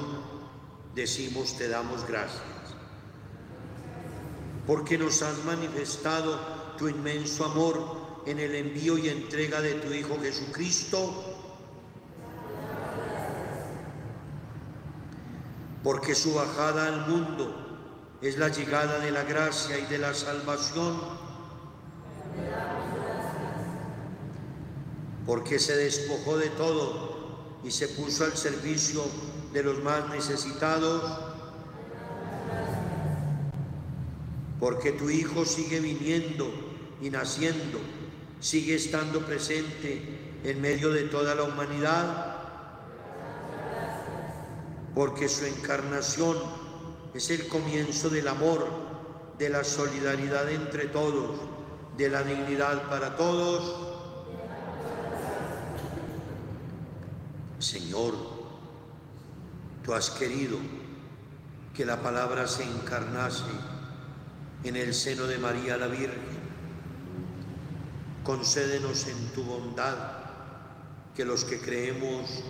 decimos 0.95 1.57
te 1.57 1.67
damos 1.67 2.05
gracias, 2.07 2.41
porque 4.65 4.97
nos 4.97 5.21
has 5.21 5.43
manifestado 5.45 6.39
tu 6.77 6.87
inmenso 6.87 7.45
amor 7.45 8.01
en 8.25 8.39
el 8.39 8.55
envío 8.55 8.97
y 8.97 9.09
entrega 9.09 9.61
de 9.61 9.75
tu 9.75 9.93
Hijo 9.93 10.19
Jesucristo 10.19 11.31
porque 15.83 16.13
su 16.13 16.35
bajada 16.35 16.87
al 16.87 17.07
mundo 17.07 17.70
es 18.21 18.37
la 18.37 18.49
llegada 18.49 18.99
de 18.99 19.11
la 19.11 19.23
gracia 19.23 19.79
y 19.79 19.85
de 19.87 19.97
la 19.97 20.13
salvación, 20.13 20.99
porque 25.25 25.59
se 25.59 25.75
despojó 25.75 26.37
de 26.37 26.49
todo 26.49 27.59
y 27.63 27.71
se 27.71 27.87
puso 27.87 28.25
al 28.25 28.37
servicio 28.37 29.03
de 29.53 29.63
los 29.63 29.79
más 29.83 30.09
necesitados, 30.09 31.03
porque 34.59 34.91
tu 34.91 35.09
Hijo 35.09 35.45
sigue 35.45 35.79
viniendo 35.79 36.51
y 37.01 37.09
naciendo, 37.09 37.79
sigue 38.39 38.75
estando 38.75 39.25
presente 39.25 40.21
en 40.43 40.61
medio 40.61 40.91
de 40.91 41.03
toda 41.03 41.33
la 41.33 41.43
humanidad. 41.43 42.37
Porque 44.93 45.29
su 45.29 45.45
encarnación 45.45 46.37
es 47.13 47.29
el 47.29 47.47
comienzo 47.47 48.09
del 48.09 48.27
amor, 48.27 48.67
de 49.37 49.49
la 49.49 49.63
solidaridad 49.63 50.49
entre 50.49 50.85
todos, 50.85 51.39
de 51.97 52.09
la 52.09 52.23
dignidad 52.23 52.89
para 52.89 53.15
todos. 53.15 53.89
Señor, 57.59 58.15
tú 59.83 59.93
has 59.93 60.09
querido 60.09 60.57
que 61.73 61.85
la 61.85 62.01
palabra 62.01 62.47
se 62.47 62.63
encarnase 62.63 63.43
en 64.63 64.75
el 64.75 64.93
seno 64.93 65.23
de 65.23 65.37
María 65.37 65.77
la 65.77 65.87
Virgen. 65.87 66.41
Concédenos 68.23 69.07
en 69.07 69.27
tu 69.33 69.43
bondad 69.43 69.97
que 71.15 71.25
los 71.25 71.43
que 71.43 71.59
creemos 71.59 72.43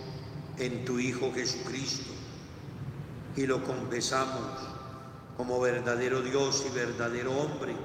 en 0.58 0.86
tu 0.86 1.00
Hijo 1.00 1.32
Jesucristo, 1.34 2.12
y 3.36 3.46
lo 3.46 3.64
confesamos 3.64 4.60
como 5.38 5.60
verdadero 5.60 6.22
Dios 6.22 6.66
y 6.70 6.76
verdadero 6.76 7.32
hombre, 7.32 7.76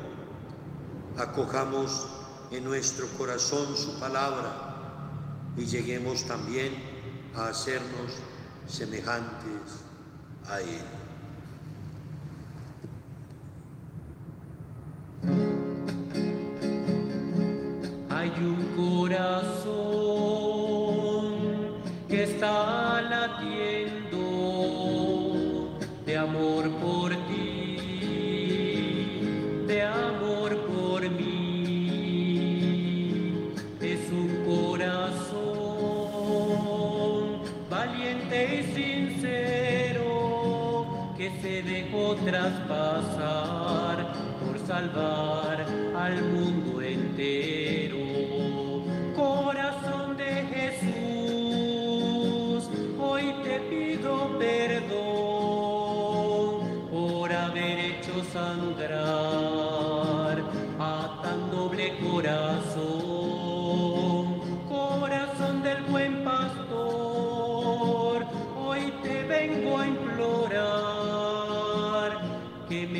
acojamos 1.16 2.06
en 2.50 2.64
nuestro 2.64 3.06
corazón 3.16 3.76
su 3.76 3.98
palabra 3.98 4.74
y 5.56 5.64
lleguemos 5.64 6.24
también 6.24 6.74
a 7.34 7.48
hacernos 7.48 8.12
semejantes 8.66 9.80
a 10.48 10.60
Él. 10.60 11.05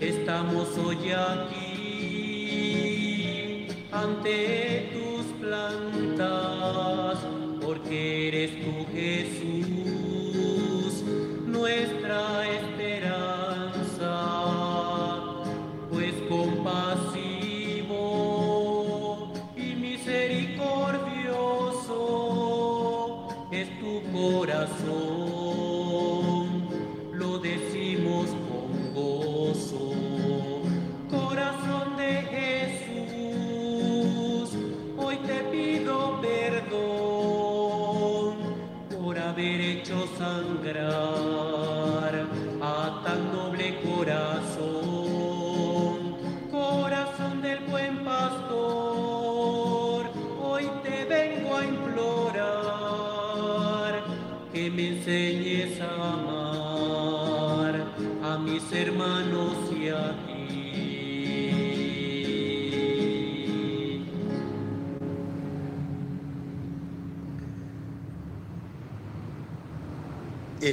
Estamos 0.00 0.76
hoy 0.78 1.12
aquí 1.12 1.68
ante 3.92 4.65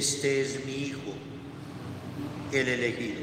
Este 0.03 0.41
es 0.41 0.65
mi 0.65 0.73
Hijo, 0.73 1.13
el 2.51 2.67
elegido. 2.67 3.21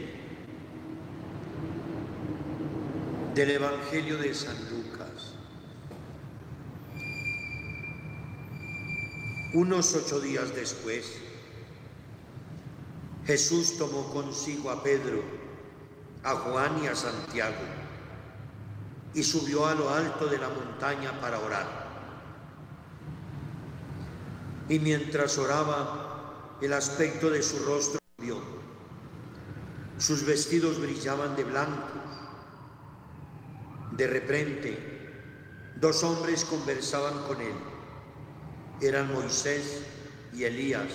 Del 3.35 3.51
Evangelio 3.51 4.17
de 4.17 4.33
San 4.33 4.57
Lucas. 4.71 5.35
Unos 9.53 9.95
ocho 9.95 10.21
días 10.21 10.55
después, 10.55 11.19
Jesús 13.27 13.77
tomó 13.77 14.11
consigo 14.15 14.71
a 14.71 14.83
Pedro, 14.83 15.23
a 16.25 16.35
Juan 16.35 16.83
y 16.83 16.87
a 16.87 16.97
Santiago 16.97 17.61
y 19.13 19.23
subió 19.23 19.67
a 19.67 19.75
lo 19.75 19.91
alto 19.91 20.29
de 20.29 20.39
la 20.39 20.49
montaña 20.49 21.21
para 21.21 21.41
orar. 21.41 21.69
Y 24.71 24.79
mientras 24.79 25.37
oraba, 25.37 26.10
el 26.61 26.73
aspecto 26.73 27.31
de 27.31 27.43
su 27.43 27.59
rostro 27.65 27.99
cambió. 28.17 28.39
Sus 29.99 30.25
vestidos 30.25 30.81
brillaban 30.81 31.35
de 31.37 31.45
blanco. 31.45 31.89
De 33.93 34.07
repente, 34.07 34.79
dos 35.77 36.03
hombres 36.05 36.45
conversaban 36.45 37.23
con 37.25 37.41
él. 37.41 37.55
Eran 38.81 39.13
Moisés 39.13 39.83
y 40.35 40.45
Elías, 40.45 40.91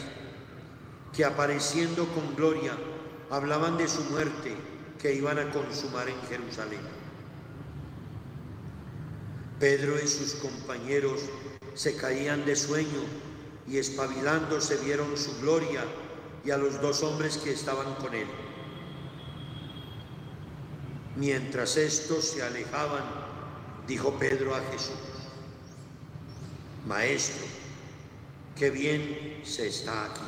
que 1.13 1.25
apareciendo 1.25 2.07
con 2.09 2.35
gloria 2.35 2.77
hablaban 3.29 3.77
de 3.77 3.87
su 3.87 4.01
muerte 4.05 4.55
que 4.99 5.13
iban 5.13 5.39
a 5.39 5.51
consumar 5.51 6.09
en 6.09 6.19
Jerusalén. 6.29 6.81
Pedro 9.59 9.95
y 10.03 10.07
sus 10.07 10.35
compañeros 10.35 11.21
se 11.73 11.95
caían 11.95 12.45
de 12.45 12.55
sueño 12.55 13.24
y 13.67 13.77
espabilándose 13.77 14.77
vieron 14.77 15.17
su 15.17 15.39
gloria 15.39 15.83
y 16.43 16.51
a 16.51 16.57
los 16.57 16.79
dos 16.81 17.01
hombres 17.03 17.37
que 17.37 17.51
estaban 17.51 17.95
con 17.95 18.13
él. 18.13 18.27
Mientras 21.15 21.77
estos 21.77 22.25
se 22.25 22.43
alejaban, 22.43 23.03
dijo 23.87 24.13
Pedro 24.19 24.55
a 24.55 24.59
Jesús, 24.71 24.95
Maestro, 26.85 27.45
qué 28.55 28.69
bien 28.69 29.41
se 29.43 29.67
está 29.67 30.05
aquí. 30.05 30.21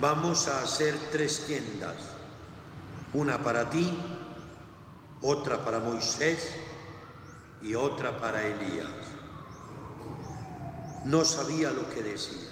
Vamos 0.00 0.46
a 0.48 0.62
hacer 0.62 0.94
tres 1.10 1.46
tiendas, 1.46 1.96
una 3.12 3.42
para 3.42 3.70
ti, 3.70 3.98
otra 5.22 5.64
para 5.64 5.80
Moisés 5.80 6.50
y 7.62 7.74
otra 7.74 8.20
para 8.20 8.46
Elías. 8.46 9.03
No 11.04 11.24
sabía 11.24 11.70
lo 11.70 11.88
que 11.90 12.02
decía. 12.02 12.48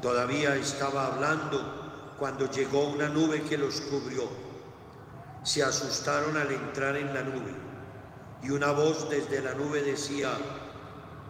Todavía 0.00 0.54
estaba 0.54 1.06
hablando 1.06 2.14
cuando 2.18 2.50
llegó 2.50 2.88
una 2.88 3.08
nube 3.08 3.42
que 3.42 3.58
los 3.58 3.80
cubrió. 3.80 4.28
Se 5.42 5.62
asustaron 5.62 6.36
al 6.36 6.52
entrar 6.52 6.96
en 6.96 7.12
la 7.12 7.22
nube 7.22 7.68
y 8.42 8.50
una 8.50 8.70
voz 8.70 9.10
desde 9.10 9.42
la 9.42 9.54
nube 9.54 9.82
decía, 9.82 10.30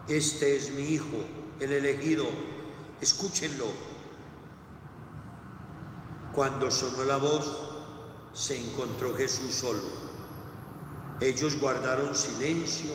este 0.07 0.55
es 0.55 0.71
mi 0.71 0.83
hijo, 0.83 1.25
el 1.59 1.71
elegido, 1.71 2.25
escúchenlo. 3.01 3.65
Cuando 6.33 6.69
sonó 6.69 7.03
la 7.05 7.17
voz, 7.17 7.69
se 8.33 8.59
encontró 8.59 9.15
Jesús 9.15 9.55
solo. 9.55 9.81
Ellos 11.19 11.59
guardaron 11.59 12.15
silencio 12.15 12.91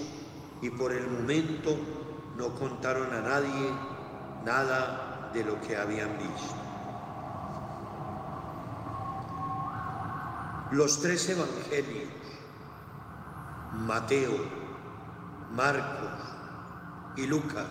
y 0.63 0.71
por 0.71 0.93
el 0.93 1.07
momento 1.09 1.77
no 2.37 2.55
contaron 2.55 3.13
a 3.13 3.21
nadie 3.21 3.71
nada 4.45 5.31
de 5.33 5.45
lo 5.45 5.61
que 5.61 5.77
habían 5.77 6.17
visto. 6.19 6.55
Los 10.73 11.01
tres 11.01 11.29
evangelios, 11.29 12.11
Mateo, 13.73 14.33
Marcos 15.53 16.11
y 17.17 17.27
Lucas, 17.27 17.69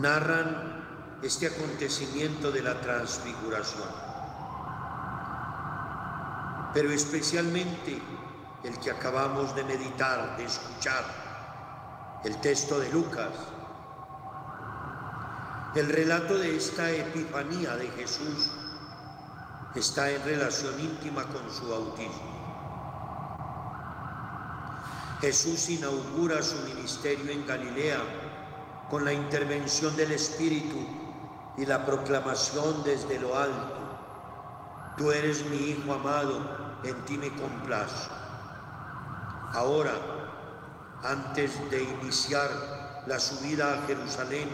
narran 0.00 1.18
este 1.22 1.46
acontecimiento 1.46 2.50
de 2.50 2.62
la 2.62 2.80
transfiguración. 2.80 3.88
Pero 6.74 6.90
especialmente 6.90 8.00
el 8.64 8.78
que 8.78 8.90
acabamos 8.90 9.54
de 9.54 9.64
meditar, 9.64 10.36
de 10.36 10.44
escuchar, 10.44 11.27
el 12.24 12.36
texto 12.40 12.80
de 12.80 12.90
Lucas. 12.90 13.30
El 15.76 15.88
relato 15.88 16.36
de 16.36 16.56
esta 16.56 16.90
epifanía 16.90 17.76
de 17.76 17.88
Jesús 17.90 18.50
está 19.76 20.10
en 20.10 20.24
relación 20.24 20.80
íntima 20.80 21.22
con 21.24 21.48
su 21.52 21.68
bautismo. 21.68 22.38
Jesús 25.20 25.68
inaugura 25.68 26.42
su 26.42 26.56
ministerio 26.62 27.30
en 27.30 27.46
Galilea 27.46 28.00
con 28.90 29.04
la 29.04 29.12
intervención 29.12 29.94
del 29.96 30.12
Espíritu 30.12 30.78
y 31.56 31.66
la 31.66 31.84
proclamación 31.84 32.82
desde 32.84 33.20
lo 33.20 33.36
alto. 33.36 33.76
Tú 34.96 35.12
eres 35.12 35.44
mi 35.46 35.56
Hijo 35.56 35.92
amado, 35.92 36.80
en 36.82 37.04
ti 37.04 37.16
me 37.18 37.30
complazco. 37.36 38.14
Ahora, 39.52 40.17
antes 41.02 41.70
de 41.70 41.82
iniciar 41.82 43.02
la 43.06 43.18
subida 43.18 43.74
a 43.74 43.86
Jerusalén 43.86 44.48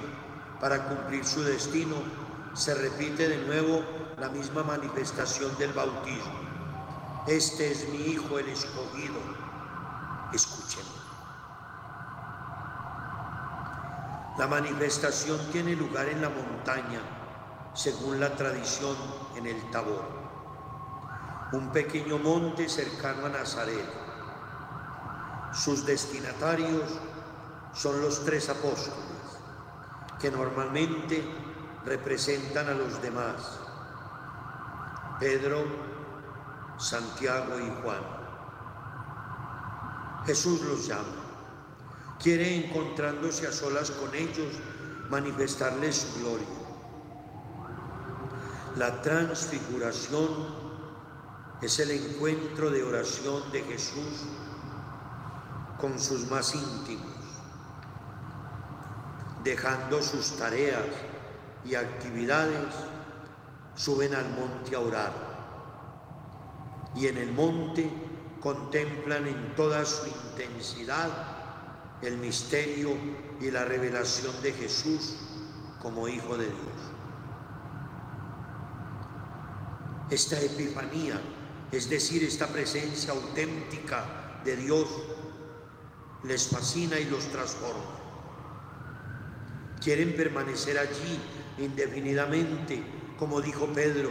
para 0.60 0.84
cumplir 0.84 1.24
su 1.24 1.42
destino, 1.42 1.96
se 2.54 2.74
repite 2.74 3.28
de 3.28 3.38
nuevo 3.46 3.82
la 4.18 4.28
misma 4.28 4.62
manifestación 4.62 5.56
del 5.58 5.72
bautismo. 5.72 6.44
Este 7.26 7.72
es 7.72 7.88
mi 7.88 7.98
Hijo 8.12 8.38
el 8.38 8.48
escogido. 8.48 9.20
Escuchen. 10.32 10.84
La 14.38 14.46
manifestación 14.46 15.38
tiene 15.52 15.74
lugar 15.74 16.08
en 16.08 16.20
la 16.20 16.28
montaña, 16.28 17.00
según 17.72 18.20
la 18.20 18.34
tradición 18.36 18.96
en 19.36 19.46
el 19.46 19.70
Tabor, 19.70 20.08
un 21.52 21.70
pequeño 21.70 22.18
monte 22.18 22.68
cercano 22.68 23.26
a 23.26 23.28
Nazaret 23.28 24.03
sus 25.54 25.86
destinatarios 25.86 26.82
son 27.74 28.00
los 28.00 28.24
tres 28.24 28.48
apóstoles, 28.48 28.94
que 30.20 30.30
normalmente 30.30 31.24
representan 31.84 32.68
a 32.68 32.74
los 32.74 33.00
demás, 33.00 33.58
Pedro, 35.20 35.64
Santiago 36.78 37.58
y 37.60 37.82
Juan. 37.82 38.02
Jesús 40.26 40.62
los 40.62 40.86
llama, 40.86 41.04
quiere 42.20 42.66
encontrándose 42.66 43.46
a 43.46 43.52
solas 43.52 43.90
con 43.90 44.14
ellos 44.14 44.54
manifestarles 45.10 45.96
su 45.96 46.20
gloria. 46.20 46.46
La 48.76 49.02
transfiguración 49.02 50.28
es 51.62 51.78
el 51.78 51.90
encuentro 51.92 52.70
de 52.70 52.82
oración 52.82 53.52
de 53.52 53.62
Jesús 53.62 54.26
con 55.84 56.00
sus 56.00 56.30
más 56.30 56.54
íntimos, 56.54 57.12
dejando 59.44 60.02
sus 60.02 60.34
tareas 60.38 60.86
y 61.62 61.74
actividades, 61.74 62.72
suben 63.74 64.14
al 64.14 64.30
monte 64.30 64.76
a 64.76 64.80
orar. 64.80 65.12
Y 66.94 67.06
en 67.06 67.18
el 67.18 67.32
monte 67.32 67.90
contemplan 68.40 69.26
en 69.26 69.54
toda 69.56 69.84
su 69.84 70.06
intensidad 70.06 71.10
el 72.00 72.16
misterio 72.16 72.96
y 73.38 73.50
la 73.50 73.66
revelación 73.66 74.32
de 74.42 74.54
Jesús 74.54 75.16
como 75.82 76.08
Hijo 76.08 76.38
de 76.38 76.46
Dios. 76.46 76.80
Esta 80.08 80.40
epifanía, 80.40 81.20
es 81.70 81.90
decir, 81.90 82.24
esta 82.24 82.46
presencia 82.46 83.12
auténtica 83.12 84.40
de 84.46 84.56
Dios 84.56 84.88
les 86.24 86.48
fascina 86.48 86.98
y 86.98 87.04
los 87.04 87.24
transforma. 87.28 87.84
Quieren 89.82 90.16
permanecer 90.16 90.78
allí 90.78 91.20
indefinidamente, 91.58 92.82
como 93.18 93.40
dijo 93.40 93.66
Pedro, 93.66 94.10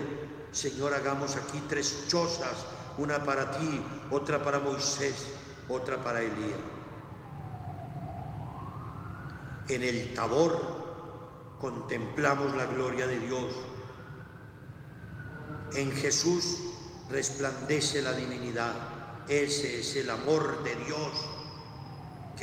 Señor, 0.52 0.93
hagamos 0.93 1.36
aquí 1.36 1.62
tres 1.67 2.06
chozas, 2.08 2.65
una 2.97 3.23
para 3.23 3.52
ti, 3.58 3.82
otra 4.12 4.43
para 4.43 4.60
Moisés, 4.60 5.28
otra 5.67 6.04
para 6.04 6.21
Elías. 6.21 6.60
En 9.67 9.82
el 9.82 10.13
tabor 10.13 11.56
contemplamos 11.60 12.56
la 12.56 12.65
gloria 12.67 13.08
de 13.08 13.19
Dios. 13.19 13.54
En 15.73 15.91
Jesús 15.93 16.60
resplandece 17.10 18.02
la 18.04 18.13
divinidad. 18.13 18.76
Ese 19.28 19.80
es 19.80 19.95
el 19.95 20.10
amor 20.12 20.63
de 20.63 20.76
Dios 20.76 21.32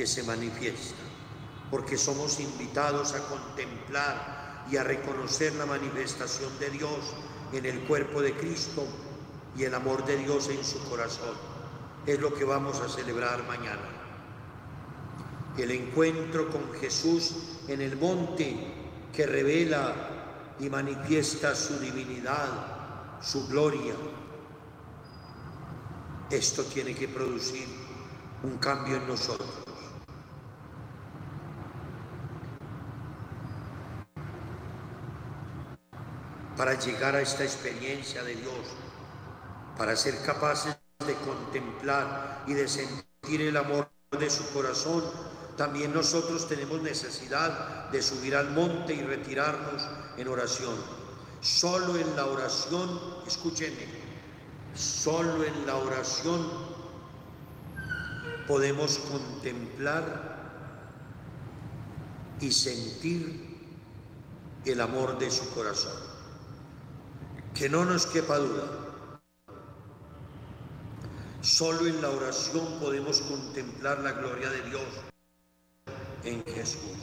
que 0.01 0.07
se 0.07 0.23
manifiesta, 0.23 0.95
porque 1.69 1.95
somos 1.95 2.39
invitados 2.39 3.13
a 3.13 3.19
contemplar 3.27 4.65
y 4.71 4.77
a 4.77 4.83
reconocer 4.83 5.53
la 5.53 5.67
manifestación 5.67 6.49
de 6.57 6.71
Dios 6.71 7.13
en 7.53 7.67
el 7.67 7.81
cuerpo 7.81 8.19
de 8.19 8.35
Cristo 8.35 8.83
y 9.55 9.63
el 9.63 9.75
amor 9.75 10.03
de 10.05 10.17
Dios 10.17 10.49
en 10.49 10.65
su 10.65 10.79
corazón. 10.89 11.35
Es 12.07 12.19
lo 12.19 12.33
que 12.33 12.43
vamos 12.43 12.81
a 12.81 12.89
celebrar 12.89 13.43
mañana. 13.43 13.87
El 15.55 15.69
encuentro 15.69 16.49
con 16.49 16.73
Jesús 16.81 17.35
en 17.67 17.81
el 17.81 17.95
monte 17.95 18.57
que 19.13 19.27
revela 19.27 19.93
y 20.59 20.67
manifiesta 20.67 21.53
su 21.53 21.77
divinidad, 21.77 23.21
su 23.21 23.47
gloria. 23.47 23.93
Esto 26.31 26.63
tiene 26.63 26.95
que 26.95 27.07
producir 27.07 27.67
un 28.41 28.57
cambio 28.57 28.95
en 28.95 29.07
nosotros. 29.07 29.70
Para 36.61 36.77
llegar 36.77 37.15
a 37.15 37.21
esta 37.21 37.43
experiencia 37.43 38.21
de 38.21 38.35
Dios, 38.35 38.53
para 39.79 39.95
ser 39.95 40.21
capaces 40.21 40.77
de 41.07 41.15
contemplar 41.15 42.43
y 42.45 42.53
de 42.53 42.67
sentir 42.67 43.41
el 43.41 43.57
amor 43.57 43.89
de 44.11 44.29
su 44.29 44.47
corazón, 44.53 45.03
también 45.57 45.91
nosotros 45.91 46.47
tenemos 46.47 46.79
necesidad 46.83 47.89
de 47.89 48.03
subir 48.03 48.35
al 48.35 48.51
monte 48.51 48.93
y 48.93 49.01
retirarnos 49.01 49.81
en 50.17 50.27
oración. 50.27 50.75
Solo 51.41 51.97
en 51.97 52.15
la 52.15 52.27
oración, 52.27 53.01
escúchenme, 53.25 53.87
solo 54.75 55.43
en 55.43 55.65
la 55.65 55.77
oración 55.77 56.47
podemos 58.47 58.99
contemplar 58.99 60.75
y 62.39 62.51
sentir 62.51 63.49
el 64.63 64.79
amor 64.79 65.17
de 65.17 65.31
su 65.31 65.49
corazón. 65.55 66.10
Que 67.53 67.69
no 67.69 67.85
nos 67.85 68.05
quepa 68.05 68.37
duda. 68.37 68.63
Solo 71.41 71.87
en 71.87 72.01
la 72.01 72.09
oración 72.09 72.79
podemos 72.79 73.21
contemplar 73.21 73.99
la 73.99 74.11
gloria 74.11 74.49
de 74.49 74.61
Dios 74.61 74.83
en 76.23 76.43
Jesús. 76.45 76.97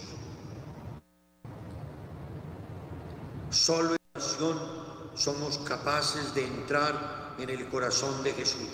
Solo 3.51 3.91
en 3.91 3.97
la 4.15 4.21
oración 4.21 4.59
somos 5.15 5.59
capaces 5.59 6.35
de 6.35 6.47
entrar 6.47 7.35
en 7.39 7.51
el 7.51 7.69
corazón 7.69 8.23
de 8.23 8.33
Jesús. 8.33 8.69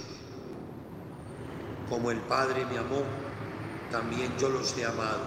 Como 1.88 2.10
el 2.10 2.20
Padre 2.20 2.66
me 2.66 2.78
amó, 2.78 3.02
también 3.90 4.36
yo 4.38 4.48
los 4.48 4.76
he 4.76 4.84
amado. 4.84 5.22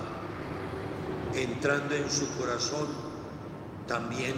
Entrando 1.34 1.96
en 1.96 2.10
su 2.10 2.28
corazón, 2.38 2.88
también 3.88 4.36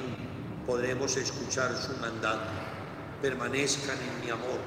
podremos 0.66 1.16
escuchar 1.18 1.76
su 1.76 1.96
mandato. 1.98 2.50
Permanezcan 3.22 3.98
en 3.98 4.26
mi 4.26 4.32
amor 4.32 4.60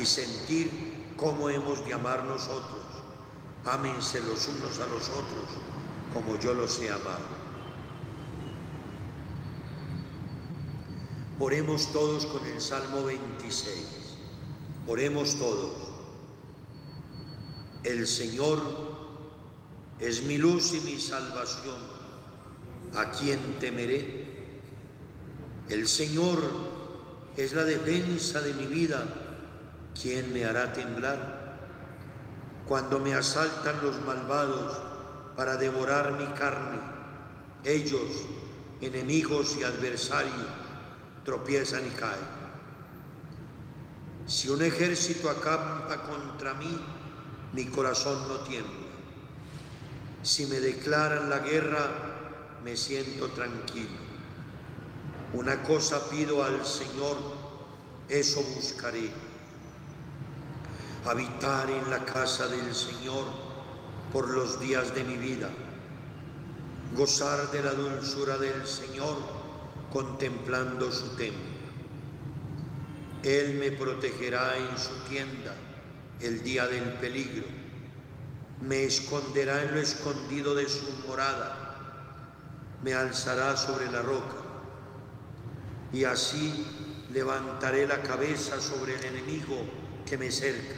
y 0.00 0.04
sentir 0.04 1.12
cómo 1.16 1.48
hemos 1.48 1.84
de 1.84 1.94
amar 1.94 2.24
nosotros. 2.24 2.80
Ámense 3.64 4.20
los 4.20 4.48
unos 4.48 4.78
a 4.78 4.86
los 4.86 5.08
otros 5.10 5.70
como 6.12 6.38
yo 6.38 6.54
los 6.54 6.80
he 6.80 6.90
amado. 6.90 7.40
Oremos 11.38 11.90
todos 11.92 12.26
con 12.26 12.46
el 12.46 12.60
Salmo 12.60 13.04
26. 13.04 13.86
Oremos 14.86 15.36
todos. 15.36 15.72
El 17.82 18.06
Señor 18.06 18.60
es 19.98 20.22
mi 20.24 20.36
luz 20.36 20.74
y 20.74 20.80
mi 20.80 21.00
salvación. 21.00 21.78
¿A 22.94 23.10
quién 23.12 23.58
temeré? 23.58 24.29
El 25.70 25.86
Señor 25.86 26.42
es 27.36 27.52
la 27.52 27.62
defensa 27.62 28.40
de 28.40 28.54
mi 28.54 28.66
vida. 28.66 29.04
¿Quién 30.00 30.32
me 30.32 30.44
hará 30.44 30.72
temblar? 30.72 31.60
Cuando 32.66 32.98
me 32.98 33.14
asaltan 33.14 33.80
los 33.80 34.00
malvados 34.02 34.76
para 35.36 35.56
devorar 35.56 36.18
mi 36.18 36.26
carne, 36.36 36.80
ellos, 37.62 38.26
enemigos 38.80 39.56
y 39.60 39.62
adversarios, 39.62 40.34
tropiezan 41.24 41.86
y 41.86 41.90
caen. 41.90 42.40
Si 44.26 44.48
un 44.48 44.62
ejército 44.62 45.30
acampa 45.30 46.02
contra 46.02 46.54
mí, 46.54 46.80
mi 47.52 47.66
corazón 47.66 48.26
no 48.26 48.40
tiembla. 48.40 48.74
Si 50.24 50.46
me 50.46 50.58
declaran 50.58 51.30
la 51.30 51.38
guerra, 51.38 51.88
me 52.64 52.76
siento 52.76 53.28
tranquilo. 53.28 53.99
Una 55.32 55.62
cosa 55.62 56.10
pido 56.10 56.42
al 56.42 56.66
Señor, 56.66 57.16
eso 58.08 58.42
buscaré. 58.56 59.12
Habitar 61.04 61.70
en 61.70 61.88
la 61.88 62.04
casa 62.04 62.48
del 62.48 62.74
Señor 62.74 63.26
por 64.12 64.28
los 64.28 64.58
días 64.58 64.92
de 64.92 65.04
mi 65.04 65.16
vida. 65.16 65.48
Gozar 66.96 67.48
de 67.52 67.62
la 67.62 67.72
dulzura 67.74 68.38
del 68.38 68.66
Señor 68.66 69.16
contemplando 69.92 70.90
su 70.90 71.10
templo. 71.10 71.60
Él 73.22 73.54
me 73.54 73.70
protegerá 73.70 74.56
en 74.56 74.76
su 74.76 74.94
tienda 75.08 75.54
el 76.20 76.42
día 76.42 76.66
del 76.66 76.94
peligro. 76.94 77.46
Me 78.60 78.82
esconderá 78.82 79.62
en 79.62 79.74
lo 79.74 79.80
escondido 79.80 80.56
de 80.56 80.68
su 80.68 80.90
morada. 81.06 81.76
Me 82.82 82.94
alzará 82.94 83.56
sobre 83.56 83.88
la 83.92 84.02
roca. 84.02 84.39
Y 85.92 86.04
así 86.04 86.64
levantaré 87.12 87.86
la 87.86 88.02
cabeza 88.02 88.60
sobre 88.60 88.94
el 88.96 89.04
enemigo 89.04 89.56
que 90.06 90.16
me 90.16 90.30
cerca. 90.30 90.76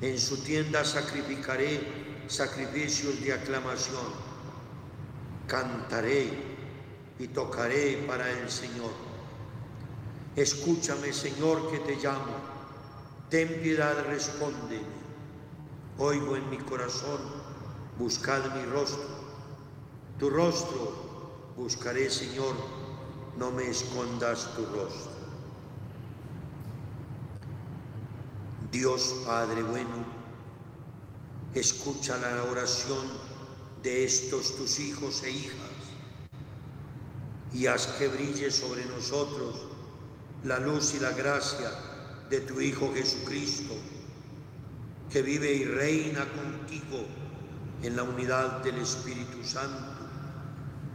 En 0.00 0.18
su 0.18 0.42
tienda 0.42 0.84
sacrificaré 0.84 1.80
sacrificios 2.28 3.20
de 3.22 3.32
aclamación. 3.32 4.28
Cantaré 5.46 6.30
y 7.18 7.28
tocaré 7.28 8.04
para 8.06 8.30
el 8.30 8.50
Señor. 8.50 8.92
Escúchame, 10.36 11.12
Señor, 11.12 11.70
que 11.70 11.78
te 11.78 11.96
llamo 11.96 12.58
Ten 13.30 13.60
piedad, 13.60 13.94
respóndeme. 14.06 14.88
Oigo 15.98 16.36
en 16.36 16.48
mi 16.48 16.56
corazón, 16.56 17.20
buscad 17.98 18.54
mi 18.54 18.64
rostro. 18.64 19.04
Tu 20.18 20.30
rostro 20.30 21.52
buscaré, 21.54 22.08
Señor, 22.08 22.54
no 23.38 23.52
me 23.52 23.68
escondas 23.68 24.52
tu 24.56 24.66
rostro. 24.66 25.12
Dios 28.72 29.14
Padre 29.24 29.62
bueno, 29.62 30.04
escucha 31.54 32.18
la 32.18 32.42
oración 32.44 33.06
de 33.82 34.04
estos 34.04 34.56
tus 34.56 34.80
hijos 34.80 35.22
e 35.22 35.30
hijas 35.30 35.54
y 37.54 37.66
haz 37.66 37.86
que 37.98 38.08
brille 38.08 38.50
sobre 38.50 38.84
nosotros 38.86 39.54
la 40.44 40.58
luz 40.58 40.94
y 40.94 41.00
la 41.00 41.12
gracia 41.12 41.70
de 42.28 42.40
tu 42.40 42.60
Hijo 42.60 42.92
Jesucristo, 42.94 43.74
que 45.10 45.22
vive 45.22 45.52
y 45.52 45.64
reina 45.64 46.26
contigo 46.32 47.06
en 47.82 47.96
la 47.96 48.02
unidad 48.02 48.62
del 48.62 48.78
Espíritu 48.78 49.42
Santo 49.42 49.97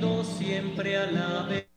Fruto 0.00 0.24
daréis 0.24 0.40
en 0.40 0.78
abundancia, 0.78 1.67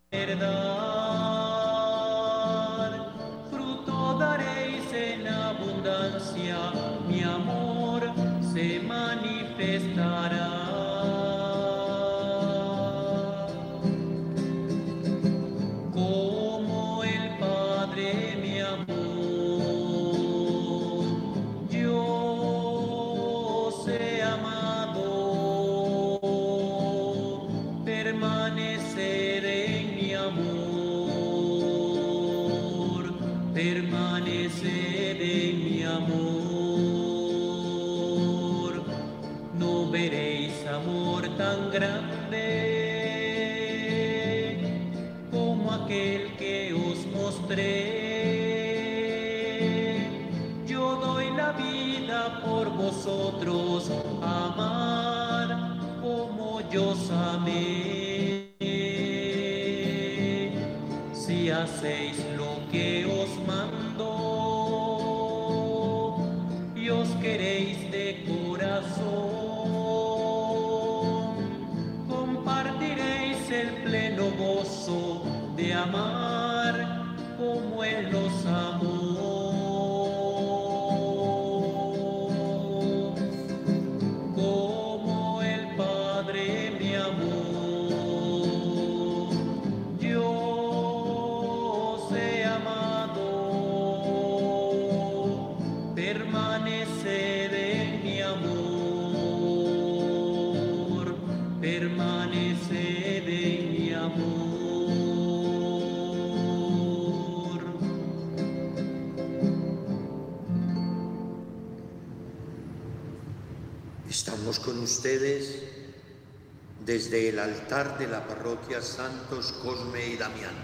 desde 116.86 117.30
el 117.30 117.40
altar 117.40 117.98
de 117.98 118.08
la 118.08 118.26
parroquia 118.28 118.82
Santos 118.82 119.52
Cosme 119.64 120.08
y 120.08 120.18
Damián, 120.18 120.56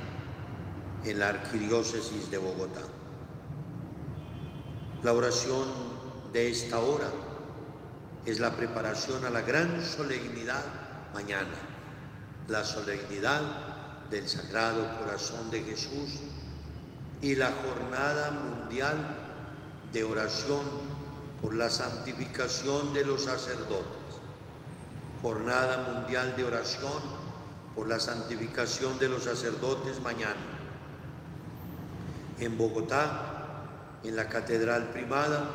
en 1.05 1.20
la 1.20 1.30
Arquidiócesis 1.30 2.32
de 2.32 2.38
Bogotá. 2.39 2.82
La 5.03 5.13
oración 5.13 5.68
de 6.34 6.49
esta 6.49 6.80
hora 6.80 7.09
es 8.26 8.39
la 8.39 8.55
preparación 8.55 9.24
a 9.26 9.30
la 9.30 9.41
gran 9.41 9.84
solemnidad 9.84 10.63
mañana, 11.13 11.55
la 12.47 12.63
solemnidad 12.65 13.41
del 14.09 14.28
Sagrado 14.28 14.99
Corazón 14.99 15.51
de 15.51 15.61
Jesús 15.61 16.20
y 17.22 17.36
la 17.36 17.51
jornada 17.51 18.32
mundial 18.32 18.97
de 19.93 20.03
oración 20.03 20.63
por 21.41 21.53
la 21.53 21.70
santificación 21.70 22.93
de 22.93 23.05
los 23.05 23.24
sacerdotes. 23.24 23.96
Jornada 25.22 25.93
Mundial 25.93 26.36
de 26.36 26.43
Oración 26.43 27.01
por 27.76 27.88
la 27.88 27.99
santificación 27.99 28.97
de 28.99 29.09
los 29.09 29.24
sacerdotes 29.24 30.01
mañana. 30.01 30.36
En 32.39 32.57
Bogotá, 32.57 33.99
en 34.03 34.15
la 34.15 34.30
Catedral 34.30 34.89
Primada, 34.89 35.47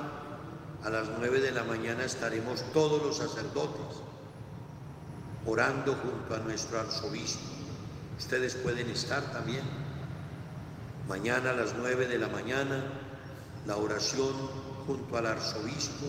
a 0.85 0.91
las 0.91 1.09
nueve 1.19 1.41
de 1.41 1.53
la 1.53 1.63
mañana 1.63 2.05
estaremos 2.05 2.63
todos 2.73 3.03
los 3.03 3.17
sacerdotes 3.17 4.03
orando 5.47 5.95
junto 5.95 6.35
a 6.35 6.39
nuestro 6.39 6.81
arzobispo. 6.81 7.43
Ustedes 8.19 8.55
pueden 8.55 8.89
estar 8.91 9.23
también. 9.33 9.63
Mañana 11.09 11.51
a 11.51 11.55
las 11.55 11.75
nueve 11.77 12.07
de 12.07 12.19
la 12.19 12.29
mañana, 12.29 12.85
la 13.67 13.77
oración 13.77 14.33
junto 14.87 15.17
al 15.17 15.27
arzobispo, 15.27 16.07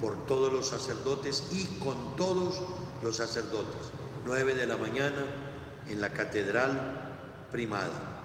por 0.00 0.26
todos 0.26 0.52
los 0.52 0.68
sacerdotes 0.68 1.44
y 1.52 1.64
con 1.78 2.16
todos 2.16 2.60
los 3.02 3.16
sacerdotes. 3.16 3.90
9 4.24 4.54
de 4.54 4.66
la 4.66 4.76
mañana 4.76 5.24
en 5.88 6.00
la 6.00 6.10
Catedral 6.10 7.16
Primada. 7.50 8.22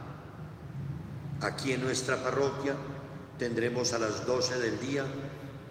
Aquí 1.41 1.73
en 1.73 1.81
nuestra 1.81 2.21
parroquia 2.23 2.75
tendremos 3.37 3.93
a 3.93 3.99
las 3.99 4.25
12 4.25 4.59
del 4.59 4.79
día 4.79 5.05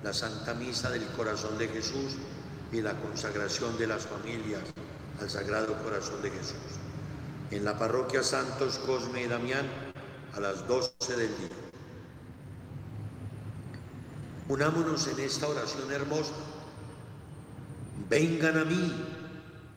la 0.03 0.13
Santa 0.13 0.55
Misa 0.55 0.91
del 0.91 1.07
Corazón 1.17 1.57
de 1.57 1.69
Jesús 1.69 2.17
y 2.73 2.83
la 2.83 2.95
consagración 3.01 3.79
de 3.79 3.87
las 3.87 4.07
familias 4.07 4.63
al 5.21 5.31
Sagrado 5.31 5.75
Corazón 5.83 6.21
de 6.21 6.31
Jesús. 6.31 6.57
En 7.51 7.65
la 7.65 7.79
parroquia 7.79 8.23
Santos 8.23 8.79
Cosme 8.81 9.23
y 9.23 9.27
Damián 9.27 9.67
a 10.35 10.41
las 10.41 10.67
12 10.67 11.17
del 11.17 11.29
día. 11.39 11.64
Unámonos 14.49 15.07
en 15.09 15.21
esta 15.21 15.49
oración 15.49 15.91
hermosa. 15.91 16.35
Vengan 18.11 18.59
a 18.59 18.65
mí 18.65 18.93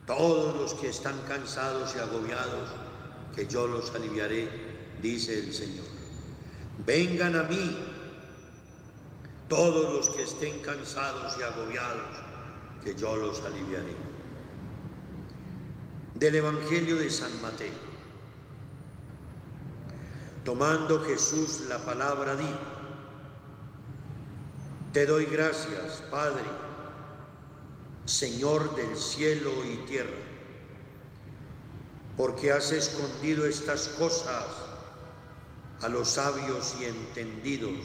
todos 0.06 0.56
los 0.56 0.74
que 0.74 0.88
están 0.88 1.18
cansados 1.26 1.94
y 1.96 1.98
agobiados, 1.98 2.68
que 3.34 3.46
yo 3.46 3.66
los 3.66 3.94
aliviaré, 3.94 4.48
dice 5.00 5.38
el 5.38 5.54
Señor. 5.54 5.86
Vengan 6.84 7.36
a 7.36 7.44
mí 7.44 7.78
todos 9.48 9.92
los 9.94 10.14
que 10.14 10.24
estén 10.24 10.60
cansados 10.60 11.36
y 11.38 11.42
agobiados, 11.42 12.16
que 12.84 12.94
yo 12.94 13.16
los 13.16 13.40
aliviaré. 13.42 13.96
Del 16.14 16.34
Evangelio 16.34 16.96
de 16.96 17.10
San 17.10 17.40
Mateo. 17.40 17.88
Tomando 20.44 21.04
Jesús 21.04 21.62
la 21.68 21.78
palabra, 21.78 22.36
dijo, 22.36 22.77
te 24.92 25.06
doy 25.06 25.26
gracias, 25.26 26.02
Padre, 26.10 26.44
Señor 28.06 28.74
del 28.74 28.96
cielo 28.96 29.50
y 29.64 29.76
tierra, 29.86 30.16
porque 32.16 32.52
has 32.52 32.72
escondido 32.72 33.46
estas 33.46 33.88
cosas 33.88 34.46
a 35.82 35.88
los 35.88 36.08
sabios 36.08 36.74
y 36.80 36.86
entendidos 36.86 37.78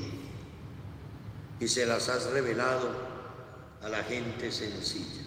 y 1.60 1.68
se 1.68 1.86
las 1.86 2.10
has 2.10 2.26
revelado 2.32 2.90
a 3.82 3.90
la 3.90 4.04
gente 4.04 4.52
sencilla. 4.52 5.24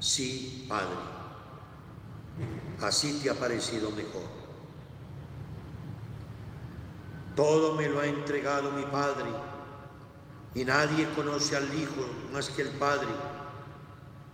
Sí, 0.00 0.66
Padre, 0.68 0.94
así 2.82 3.20
te 3.22 3.30
ha 3.30 3.34
parecido 3.34 3.90
mejor. 3.90 4.33
Todo 7.36 7.74
me 7.74 7.88
lo 7.88 8.00
ha 8.00 8.06
entregado 8.06 8.70
mi 8.70 8.84
Padre, 8.84 9.30
y 10.54 10.64
nadie 10.64 11.08
conoce 11.16 11.56
al 11.56 11.72
Hijo 11.74 12.06
más 12.32 12.48
que 12.50 12.62
el 12.62 12.70
Padre, 12.70 13.08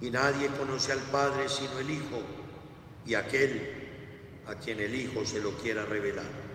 y 0.01 0.11
nadie 0.11 0.49
conoce 0.49 0.93
al 0.93 0.99
Padre 0.99 1.49
sino 1.49 1.79
el 1.79 1.91
Hijo, 1.91 2.23
y 3.07 3.15
aquel 3.15 4.43
a 4.47 4.55
quien 4.55 4.81
el 4.81 4.95
Hijo 4.95 5.25
se 5.25 5.41
lo 5.41 5.53
quiera 5.53 5.87
revelar. 5.87 6.51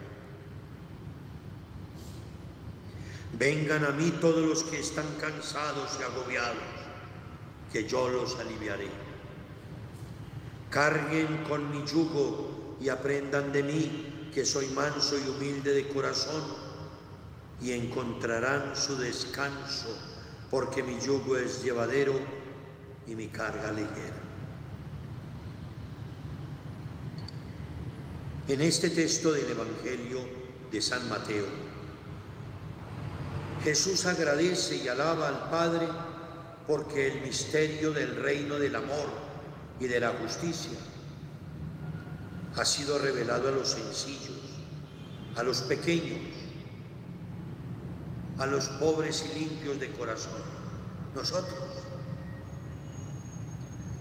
Vengan 3.38 3.84
a 3.84 3.90
mí 3.90 4.12
todos 4.22 4.46
los 4.46 4.64
que 4.64 4.80
están 4.80 5.08
cansados 5.20 5.98
y 6.00 6.04
agobiados, 6.04 6.58
que 7.74 7.88
yo 7.88 8.08
los 8.08 8.40
aliviaré. 8.40 8.88
Carguen 10.70 11.44
con 11.50 11.72
mi 11.72 11.86
yugo 11.86 12.78
y 12.80 12.90
aprendan 12.90 13.52
de 13.52 13.64
mí 13.64 14.15
que 14.36 14.46
soy 14.46 14.68
manso 14.68 15.18
y 15.18 15.30
humilde 15.30 15.72
de 15.72 15.88
corazón, 15.88 16.44
y 17.62 17.72
encontrarán 17.72 18.76
su 18.76 18.98
descanso, 18.98 19.98
porque 20.52 20.84
mi 20.84 21.00
yugo 21.00 21.38
es 21.38 21.64
llevadero 21.64 22.20
y 23.08 23.16
mi 23.16 23.28
carga 23.30 23.72
ligera. 23.72 24.22
En 28.50 28.60
este 28.60 28.90
texto 28.90 29.32
del 29.32 29.50
Evangelio 29.50 30.20
de 30.70 30.82
San 30.82 31.08
Mateo, 31.08 31.46
Jesús 33.64 34.06
agradece 34.06 34.76
y 34.76 34.90
alaba 34.90 35.30
al 35.30 35.50
Padre 35.50 35.88
porque 36.68 37.08
el 37.08 37.22
misterio 37.22 37.94
del 37.94 38.18
reino 38.18 38.60
del 38.60 38.76
amor 38.76 39.08
y 39.80 39.88
de 39.88 40.02
la 40.02 40.10
justicia 40.10 40.78
ha 42.58 42.66
sido 42.66 42.98
revelado 42.98 43.50
a 43.50 43.52
los 43.52 43.70
sencillos, 43.70 44.40
a 45.36 45.44
los 45.44 45.62
pequeños, 45.62 46.20
a 48.38 48.46
los 48.46 48.68
pobres 48.70 49.26
y 49.30 49.40
limpios 49.40 49.80
de 49.80 49.92
corazón, 49.92 50.42
nosotros. 51.14 51.60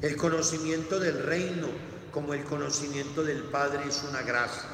El 0.03 0.17
conocimiento 0.17 1.01
del 1.01 1.23
reino 1.23 1.69
como 2.13 2.35
el 2.35 2.45
conocimiento 2.45 3.25
del 3.25 3.43
Padre 3.45 3.89
es 3.89 4.05
una 4.09 4.23
gracia. 4.23 4.69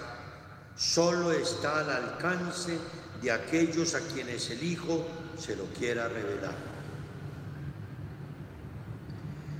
Solo 0.76 1.32
está 1.32 1.80
al 1.80 1.90
alcance 1.90 2.78
de 3.22 3.30
aquellos 3.30 3.94
a 3.94 4.00
quienes 4.00 4.50
el 4.50 4.62
Hijo 4.62 5.06
se 5.38 5.56
lo 5.56 5.64
quiera 5.66 6.08
revelar. 6.08 6.54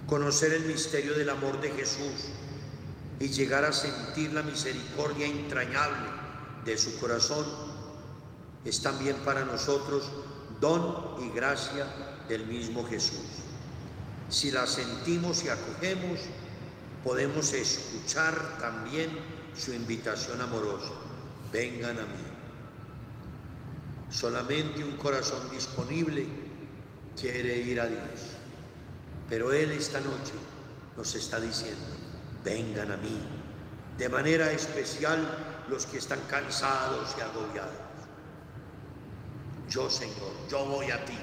Conocer 0.07 0.53
el 0.53 0.65
misterio 0.65 1.15
del 1.15 1.31
amor 1.31 1.61
de 1.61 1.71
Jesús 1.71 2.31
y 3.21 3.29
llegar 3.29 3.65
a 3.67 3.73
sentir 3.73 4.33
la 4.33 4.43
misericordia 4.43 5.27
entrañable 5.27 6.09
de 6.65 6.77
su 6.77 6.99
corazón 6.99 7.45
es 8.65 8.83
también 8.83 9.17
para 9.19 9.45
nosotros 9.45 10.11
don 10.59 11.23
y 11.23 11.31
gracia 11.31 11.87
del 12.29 12.47
mismo 12.47 12.85
Jesús. 12.87 13.27
Si 14.31 14.51
la 14.51 14.67
sentimos 14.67 15.45
y 15.45 15.51
acogemos, 15.51 16.21
podemos 17.05 17.53
escuchar 17.53 18.59
también 18.59 19.11
su 19.55 19.75
invitación 19.75 20.41
amorosa. 20.41 20.93
Vengan 21.53 21.99
a 21.99 22.03
mí. 22.03 22.25
Solamente 24.11 24.83
un 24.83 24.97
corazón 24.97 25.51
disponible 25.51 26.27
quiere 27.21 27.59
ir 27.59 27.81
a 27.81 27.87
Dios. 27.87 28.01
Pero 29.29 29.53
Él 29.53 29.73
esta 29.73 30.01
noche 30.01 30.33
nos 30.97 31.15
está 31.15 31.41
diciendo, 31.41 32.00
vengan 32.45 32.93
a 32.93 32.97
mí. 32.97 33.21
De 33.99 34.09
manera 34.09 34.51
especial 34.53 35.65
los 35.69 35.87
que 35.87 35.99
están 35.99 36.21
cansados 36.29 37.15
y 37.19 37.21
agobiados. 37.21 37.75
Yo, 39.69 39.89
Señor, 39.89 40.33
yo 40.49 40.65
voy 40.65 40.91
a 40.91 41.05
ti. 41.05 41.19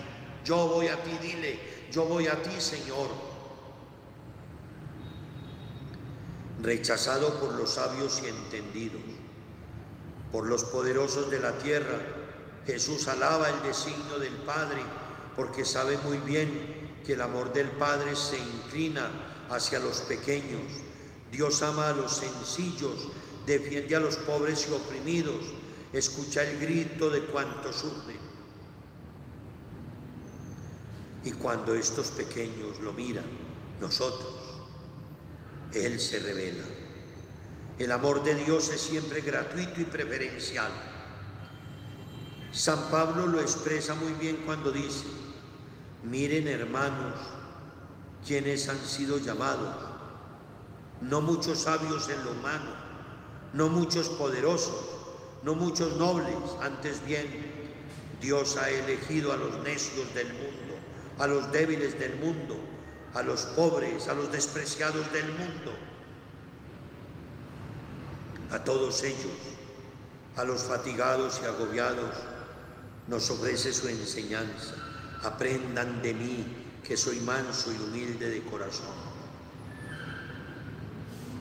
Yo 0.46 0.68
voy 0.68 0.88
a 0.88 0.96
ti, 1.04 1.12
dile, 1.22 1.60
yo 1.92 2.06
voy 2.06 2.28
a 2.28 2.42
ti, 2.42 2.62
Señor. 2.62 3.10
Rechazado 6.62 7.38
por 7.40 7.54
los 7.56 7.74
sabios 7.74 8.22
y 8.24 8.30
entendidos, 8.30 9.02
por 10.32 10.48
los 10.48 10.64
poderosos 10.64 11.30
de 11.30 11.40
la 11.42 11.58
tierra, 11.58 12.00
Jesús 12.66 13.10
alaba 13.10 13.50
el 13.50 13.62
designio 13.64 14.20
del 14.20 14.36
Padre 14.38 14.82
porque 15.36 15.66
sabe 15.66 15.98
muy 16.00 16.18
bien 16.20 17.02
que 17.06 17.14
el 17.14 17.22
amor 17.22 17.52
del 17.52 17.70
Padre 17.72 18.16
se 18.16 18.40
inclina 18.40 19.10
hacia 19.50 19.80
los 19.80 20.02
pequeños. 20.02 20.62
Dios 21.32 21.62
ama 21.62 21.90
a 21.90 21.94
los 21.94 22.18
sencillos, 22.18 23.10
defiende 23.46 23.96
a 23.96 24.00
los 24.00 24.16
pobres 24.18 24.68
y 24.70 24.74
oprimidos, 24.74 25.44
escucha 25.94 26.44
el 26.44 26.60
grito 26.60 27.10
de 27.10 27.22
cuantos 27.22 27.76
sufren. 27.76 28.18
Y 31.24 31.32
cuando 31.32 31.76
estos 31.76 32.08
pequeños 32.12 32.80
lo 32.80 32.94
miran, 32.94 33.26
nosotros, 33.82 34.34
Él 35.74 36.00
se 36.00 36.20
revela. 36.20 36.64
El 37.80 37.92
amor 37.92 38.24
de 38.24 38.36
Dios 38.36 38.70
es 38.70 38.82
siempre 38.82 39.22
gratuito 39.22 39.82
y 39.82 39.86
preferencial. 39.86 40.72
San 42.52 42.90
Pablo 42.90 43.28
lo 43.28 43.42
expresa 43.42 43.94
muy 43.94 44.14
bien 44.14 44.38
cuando 44.46 44.72
dice, 44.72 45.06
miren 46.04 46.48
hermanos, 46.48 47.14
quienes 48.26 48.68
han 48.68 48.80
sido 48.80 49.20
llamados, 49.20 49.76
no 51.02 51.22
muchos 51.22 51.60
sabios 51.60 52.10
en 52.10 52.24
lo 52.24 52.32
humano, 52.32 52.72
no 53.54 53.70
muchos 53.70 54.10
poderosos, 54.10 54.86
no 55.44 55.56
muchos 55.56 55.96
nobles, 55.98 56.36
antes 56.62 57.06
bien, 57.06 57.58
Dios 58.22 58.58
ha 58.58 58.70
elegido 58.70 59.32
a 59.32 59.38
los 59.38 59.60
necios 59.64 60.14
del 60.14 60.28
mundo, 60.34 60.76
a 61.20 61.28
los 61.28 61.52
débiles 61.52 62.00
del 62.00 62.16
mundo, 62.18 62.58
a 63.14 63.22
los 63.22 63.42
pobres, 63.42 64.08
a 64.08 64.14
los 64.14 64.32
despreciados 64.32 65.12
del 65.12 65.28
mundo, 65.30 65.74
a 68.52 68.64
todos 68.64 69.04
ellos, 69.04 69.38
a 70.36 70.44
los 70.44 70.64
fatigados 70.64 71.40
y 71.44 71.46
agobiados, 71.46 72.16
nos 73.08 73.30
ofrece 73.30 73.74
su 73.74 73.88
enseñanza. 73.88 74.76
Aprendan 75.24 76.02
de 76.02 76.14
mí, 76.14 76.46
que 76.84 76.96
soy 76.96 77.20
manso 77.22 77.72
y 77.72 77.76
humilde 77.76 78.30
de 78.30 78.44
corazón. 78.44 79.17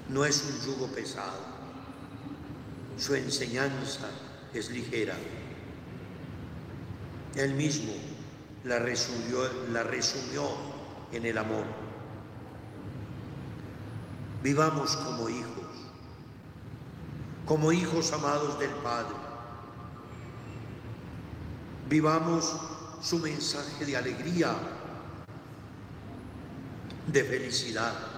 No 0.09 0.24
es 0.24 0.44
un 0.44 0.66
yugo 0.66 0.86
pesado. 0.88 1.57
Su 2.98 3.14
enseñanza 3.14 4.09
es 4.54 4.70
ligera. 4.70 5.14
Él 7.34 7.54
mismo 7.54 7.92
la 8.64 8.78
resumió, 8.78 9.40
la 9.72 9.82
resumió 9.82 10.48
en 11.12 11.26
el 11.26 11.36
amor. 11.36 11.64
Vivamos 14.42 14.96
como 14.96 15.28
hijos, 15.28 15.66
como 17.44 17.72
hijos 17.72 18.12
amados 18.12 18.59
del 18.59 18.70
Padre 18.70 19.26
Vivamos 21.88 22.52
su 23.00 23.20
mensaje 23.20 23.84
de 23.84 23.96
alegría, 23.96 24.57
de 27.07 27.22
felicidad. 27.22 28.15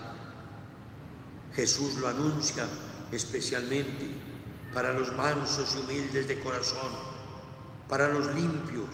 Jesús 1.59 1.96
lo 1.96 2.06
anuncia 2.06 2.68
especialmente 3.11 4.09
para 4.72 4.92
los 4.92 5.12
mansos 5.16 5.74
y 5.74 5.78
humildes 5.80 6.28
de 6.28 6.38
corazón, 6.38 6.92
para 7.88 8.06
los 8.06 8.32
limpios, 8.32 8.86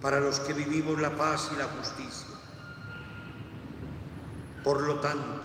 para 0.00 0.20
los 0.20 0.38
que 0.38 0.52
vivimos 0.52 1.00
la 1.00 1.16
paz 1.16 1.50
y 1.52 1.58
la 1.58 1.64
justicia. 1.64 2.36
Por 4.62 4.82
lo 4.82 5.00
tanto, 5.00 5.42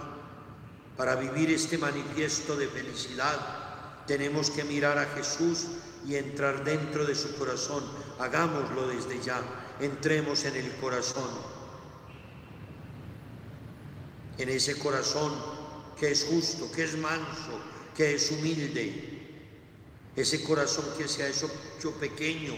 para 0.96 1.16
vivir 1.16 1.50
este 1.50 1.80
manifiesto 1.80 2.56
de 2.56 2.68
felicidad, 2.68 4.06
tenemos 4.06 4.52
que 4.52 4.64
mirar 4.64 5.00
a 5.00 5.08
Jesús 5.16 5.66
y 6.08 6.16
entrar 6.16 6.64
dentro 6.64 7.06
de 7.06 7.16
su 7.16 7.36
corazón. 7.38 7.84
Hagámoslo 8.20 8.88
desde 8.88 9.20
ya. 9.20 9.42
Entremos 9.80 10.46
en 10.46 10.58
el 10.58 10.76
corazón. 10.76 11.32
En 14.38 14.50
ese 14.50 14.78
corazón 14.78 15.61
que 16.02 16.10
es 16.10 16.26
justo, 16.26 16.72
que 16.72 16.84
es 16.84 16.98
manso, 16.98 17.60
que 17.96 18.16
es 18.16 18.32
humilde. 18.32 19.20
Ese 20.16 20.44
corazón 20.44 20.86
que 20.98 21.08
se 21.08 21.22
ha 21.22 21.28
hecho 21.28 21.92
pequeño 22.00 22.54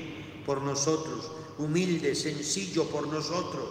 por 0.46 0.62
nosotros, 0.62 1.30
humilde, 1.58 2.16
sencillo 2.16 2.88
por 2.88 3.06
nosotros. 3.06 3.70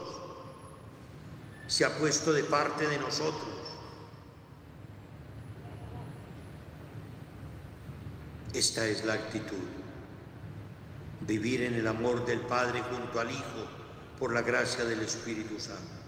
Se 1.69 1.87
ha 1.87 1.99
puesto 1.99 2.35
de 2.35 2.45
parte 2.45 2.87
de 2.87 2.99
nosotros. 2.99 3.49
Esta 8.53 8.87
es 8.87 9.07
la 9.07 9.15
actitud. 9.15 9.57
Vivir 11.23 11.63
en 11.63 11.77
el 11.77 11.89
amor 11.89 12.27
del 12.27 12.41
Padre 12.41 12.83
junto 12.83 13.19
al 13.19 13.31
Hijo 13.31 13.67
por 14.19 14.35
la 14.35 14.43
gracia 14.43 14.85
del 14.85 15.01
Espíritu 15.01 15.59
Santo. 15.59 16.02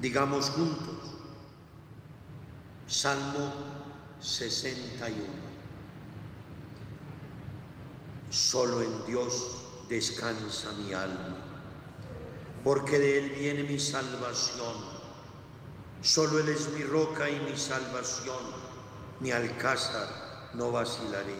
Digamos 0.00 0.50
juntos, 0.50 0.94
Salmo 2.86 3.52
61. 4.20 5.16
Solo 8.30 8.82
en 8.82 9.06
Dios 9.06 9.56
descansa 9.88 10.72
mi 10.72 10.92
alma, 10.92 11.36
porque 12.62 12.98
de 12.98 13.18
Él 13.18 13.30
viene 13.30 13.62
mi 13.64 13.78
salvación 13.78 14.96
Solo 16.06 16.38
Él 16.38 16.48
es 16.50 16.68
mi 16.70 16.84
roca 16.84 17.28
y 17.28 17.40
mi 17.40 17.56
salvación, 17.56 18.38
mi 19.18 19.32
alcázar, 19.32 20.50
no 20.54 20.70
vacilaré. 20.70 21.34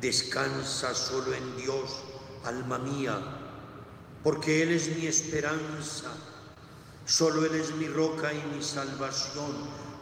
Descansa 0.00 0.94
solo 0.94 1.34
en 1.34 1.56
Dios, 1.56 2.04
alma 2.44 2.78
mía, 2.78 3.18
porque 4.22 4.62
Él 4.62 4.72
es 4.72 4.96
mi 4.96 5.06
esperanza. 5.06 6.12
Solo 7.06 7.44
Él 7.46 7.54
es 7.54 7.74
mi 7.74 7.86
roca 7.86 8.32
y 8.32 8.42
mi 8.54 8.62
salvación, 8.62 9.52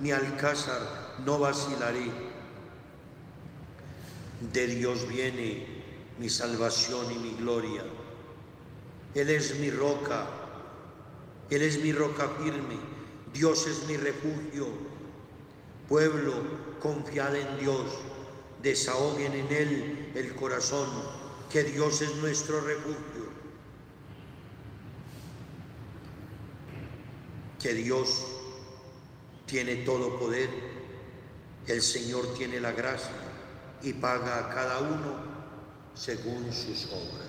mi 0.00 0.12
alcázar, 0.12 1.16
no 1.24 1.38
vacilaré. 1.38 2.10
De 4.52 4.66
Dios 4.66 5.08
viene 5.08 5.66
mi 6.18 6.28
salvación 6.28 7.10
y 7.12 7.18
mi 7.18 7.34
gloria. 7.34 7.84
Él 9.14 9.30
es 9.30 9.58
mi 9.58 9.70
roca, 9.70 10.26
Él 11.48 11.62
es 11.62 11.82
mi 11.82 11.92
roca 11.92 12.28
firme, 12.42 12.76
Dios 13.32 13.66
es 13.66 13.86
mi 13.86 13.96
refugio. 13.96 14.66
Pueblo, 15.88 16.34
confiad 16.80 17.36
en 17.36 17.58
Dios, 17.58 17.86
desahoguen 18.62 19.32
en 19.32 19.52
Él 19.52 20.12
el 20.14 20.34
corazón, 20.34 20.88
que 21.50 21.62
Dios 21.62 22.02
es 22.02 22.16
nuestro 22.16 22.60
refugio. 22.60 23.26
Que 27.66 27.74
Dios 27.74 28.22
tiene 29.44 29.74
todo 29.78 30.20
poder, 30.20 30.48
el 31.66 31.82
Señor 31.82 32.32
tiene 32.34 32.60
la 32.60 32.70
gracia 32.70 33.10
y 33.82 33.92
paga 33.92 34.38
a 34.38 34.54
cada 34.54 34.78
uno 34.78 35.16
según 35.92 36.52
sus 36.52 36.86
obras. 36.92 37.26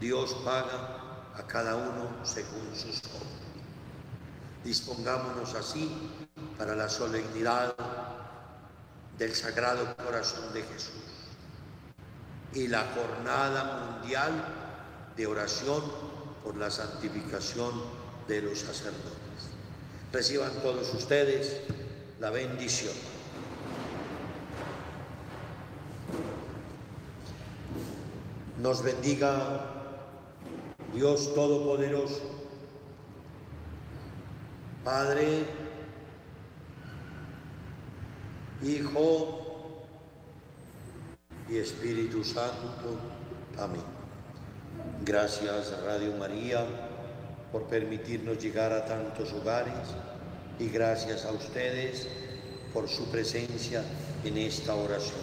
Dios 0.00 0.32
paga 0.42 1.34
a 1.36 1.46
cada 1.46 1.76
uno 1.76 2.24
según 2.24 2.74
sus 2.74 2.96
obras. 3.10 3.42
Dispongámonos 4.64 5.54
así 5.54 6.10
para 6.56 6.74
la 6.74 6.88
solemnidad 6.88 7.74
del 9.18 9.34
Sagrado 9.34 9.94
Corazón 9.96 10.50
de 10.54 10.62
Jesús 10.62 10.94
y 12.54 12.68
la 12.68 12.90
jornada 12.94 13.98
mundial 14.00 15.12
de 15.14 15.26
oración 15.26 15.82
por 16.42 16.56
la 16.56 16.70
santificación 16.70 17.82
de 18.26 18.40
los 18.40 18.58
sacerdotes. 18.58 19.21
Reciban 20.12 20.52
todos 20.60 20.92
ustedes 20.92 21.62
la 22.20 22.28
bendición. 22.28 22.92
Nos 28.60 28.82
bendiga 28.84 29.64
Dios 30.94 31.34
Todopoderoso, 31.34 32.20
Padre, 34.84 35.46
Hijo 38.62 39.82
y 41.48 41.56
Espíritu 41.56 42.22
Santo. 42.22 42.98
Amén. 43.58 43.82
Gracias 45.04 45.72
Radio 45.82 46.12
María 46.18 46.91
por 47.52 47.64
permitirnos 47.64 48.42
llegar 48.42 48.72
a 48.72 48.86
tantos 48.86 49.32
hogares 49.32 49.74
y 50.58 50.68
gracias 50.68 51.26
a 51.26 51.32
ustedes 51.32 52.08
por 52.72 52.88
su 52.88 53.10
presencia 53.10 53.84
en 54.24 54.38
esta 54.38 54.74
oración. 54.74 55.20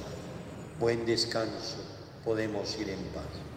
Buen 0.80 1.06
descanso, 1.06 1.78
podemos 2.24 2.80
ir 2.80 2.90
en 2.90 3.04
paz. 3.14 3.49